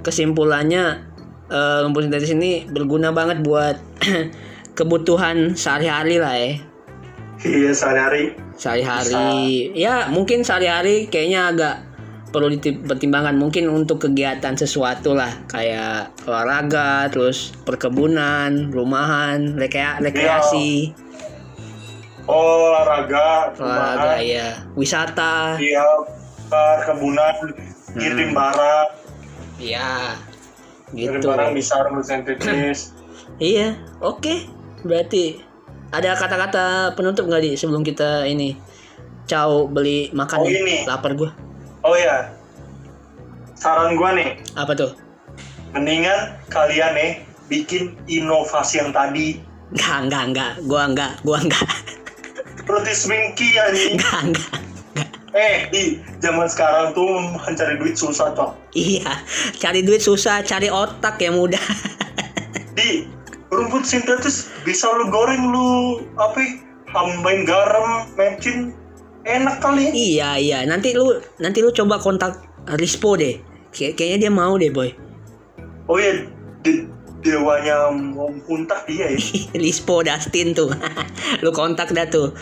[0.00, 0.84] kesimpulannya
[1.50, 3.76] eh, rumput sintetis ini berguna banget buat
[4.78, 6.69] kebutuhan sehari-hari lah ya.
[7.40, 8.36] Iya, sehari-hari.
[8.54, 9.72] Sehari-hari.
[9.72, 11.74] Ya mungkin sehari-hari kayaknya agak
[12.30, 15.32] perlu dipertimbangkan mungkin untuk kegiatan sesuatu lah.
[15.48, 20.92] Kayak olahraga, terus perkebunan, rumahan, rekrea- rekreasi,
[22.30, 25.58] Olahraga, olahraga rumahan, ya, wisata.
[25.58, 25.82] iya,
[26.46, 27.34] perkebunan,
[27.98, 28.88] kirim barang,
[29.58, 30.14] Ya,
[30.94, 31.26] kirim gitu.
[31.26, 31.74] barang bisa
[32.06, 32.94] sintetis.
[33.42, 34.46] Iya, oke.
[34.86, 35.42] Berarti
[35.90, 36.64] ada kata-kata
[36.94, 38.54] penutup nggak di sebelum kita ini
[39.26, 40.58] Ciao beli makan Oh, nih.
[40.58, 40.76] ini.
[40.86, 41.30] Lapar gua.
[41.80, 42.34] Oh ya,
[43.54, 44.90] saran gua nih, Apa tuh?
[45.70, 47.10] mendingan kalian nih
[47.46, 49.38] bikin inovasi yang tadi.
[49.70, 50.52] Enggak, enggak, enggak.
[50.66, 51.62] Gua enggak, gua enggak.
[52.66, 53.94] Rutis bingki anjing.
[53.98, 54.50] Enggak, enggak.
[55.30, 55.82] Eh, di
[56.18, 57.06] zaman sekarang tuh
[57.38, 58.50] mencari duit susah toh.
[58.74, 59.14] Iya,
[59.56, 61.62] cari duit susah, cari otak yang mudah.
[62.74, 63.06] Di
[63.50, 65.68] rumput sintetis bisa lu goreng lu
[66.16, 66.38] apa?
[66.38, 66.50] ya,
[66.90, 68.74] Tambahin garam, mecin,
[69.22, 69.94] enak kali.
[69.94, 70.58] iya, iya.
[70.66, 72.42] Nanti lu nanti lu coba kontak
[72.82, 73.38] Rispo deh.
[73.70, 74.90] Kay- kayaknya dia mau deh, boy.
[75.86, 76.26] Oh ya,
[76.66, 76.90] de-
[77.22, 79.18] dewanya mau muntah dia ya.
[79.62, 80.74] Rispo Dustin tuh.
[81.46, 82.34] lu kontak dah tuh.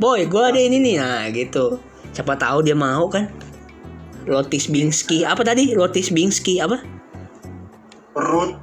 [0.00, 0.96] Boy, gua ada ini nih.
[0.96, 1.76] Nah, gitu.
[2.16, 3.28] Siapa tahu dia mau kan?
[4.24, 5.22] Lotis Bingski.
[5.22, 5.76] Apa tadi?
[5.76, 6.80] Lotis Bingski apa?
[8.16, 8.56] Rut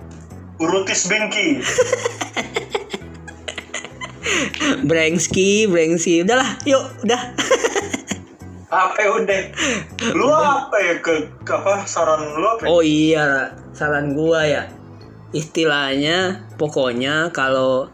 [0.61, 1.61] Rutis bingki.
[4.89, 6.23] Brengski, Brengski.
[6.27, 7.21] Udahlah, yuk, udah.
[8.73, 9.41] apa ya udah?
[10.17, 12.61] Lu apa ya ke, ke apa saran lu apa?
[12.65, 12.67] ya?
[12.69, 14.63] Oh iya, saran gua ya.
[15.33, 17.89] Istilahnya pokoknya kalau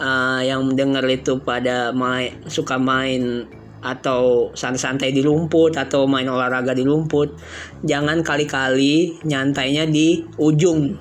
[0.00, 3.48] uh, yang denger itu pada main suka main
[3.84, 7.36] atau santai-santai di rumput atau main olahraga di rumput,
[7.84, 10.96] jangan kali-kali nyantainya di ujung.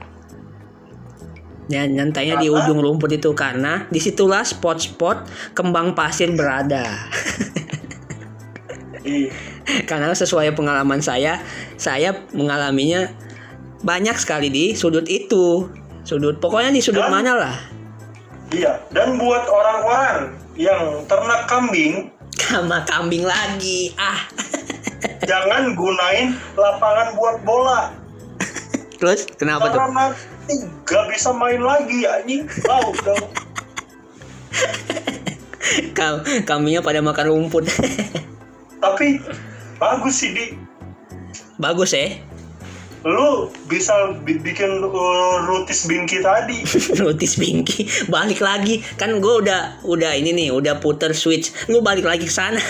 [1.72, 6.84] Ya, nyantainya di ujung rumput itu karena di situlah spot-spot kembang pasir berada.
[9.89, 11.39] Karena sesuai pengalaman saya,
[11.76, 13.11] saya mengalaminya
[13.84, 15.68] banyak sekali di sudut itu.
[16.03, 17.55] Sudut pokoknya di sudut Dan- mana lah.
[18.53, 23.97] Iya, dan buat orang-orang yang ternak kambing, Sama kambing lagi.
[23.97, 24.30] Ah.
[25.26, 27.89] jangan gunain lapangan buat bola.
[29.01, 29.80] Terus kenapa tuh?
[29.80, 30.32] Karena nanti
[30.83, 32.43] gak bisa main lagi anjing.
[32.59, 33.25] Tahu dong.
[35.93, 36.13] Kam
[36.43, 37.65] kambingnya pada makan rumput.
[38.77, 39.17] Tapi
[39.77, 40.45] bagus sih di
[41.55, 42.09] Bagus ya.
[43.03, 43.91] lu bisa
[44.23, 46.63] bi- bikin uh, rutis bingki tadi.
[46.99, 52.07] Notis Pinky balik lagi kan gue udah udah ini nih udah puter switch lu balik
[52.07, 52.63] lagi ke sana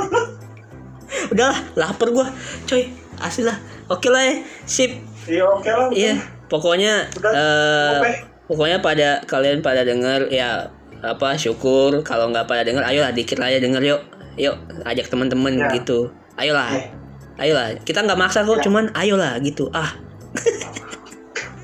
[1.32, 2.24] udah lah lapar gue
[2.64, 2.88] coy
[3.20, 3.60] asli lah
[3.92, 5.88] oke lah ya sip Iya oke lah.
[5.92, 6.16] iya
[6.54, 8.10] pokoknya oke.
[8.46, 10.70] pokoknya pada kalian pada denger ya
[11.02, 14.00] apa syukur kalau nggak pada denger ayolah dikit lah ya denger yuk
[14.36, 15.66] yuk ajak teman-teman Ya.
[15.72, 16.86] gitu ayolah Ya.
[17.40, 18.64] ayolah kita nggak maksa kok Ya.
[18.64, 19.98] cuman ayolah gitu ah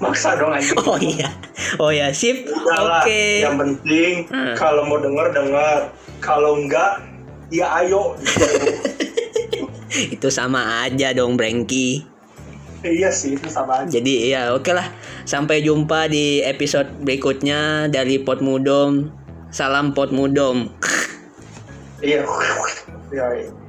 [0.00, 0.80] Maksa dong anjing.
[0.88, 1.28] oh iya
[1.76, 4.56] oh iya sip oke Yang penting Hmm.
[4.56, 5.92] kalau mau denger denger.
[6.18, 7.04] Kalau enggak
[7.48, 8.16] ya ayo.
[10.14, 12.00] itu sama aja dong Brengki
[12.84, 13.92] iya sih itu sama aja.
[13.92, 14.88] jadi ya oke lah
[15.28, 19.12] sampai jumpa di episode berikutnya dari Pot Mudom
[19.52, 20.66] salam Pot Mudom
[22.00, 22.24] Iya.
[23.12, 23.26] Iya.
[23.36, 23.59] iya.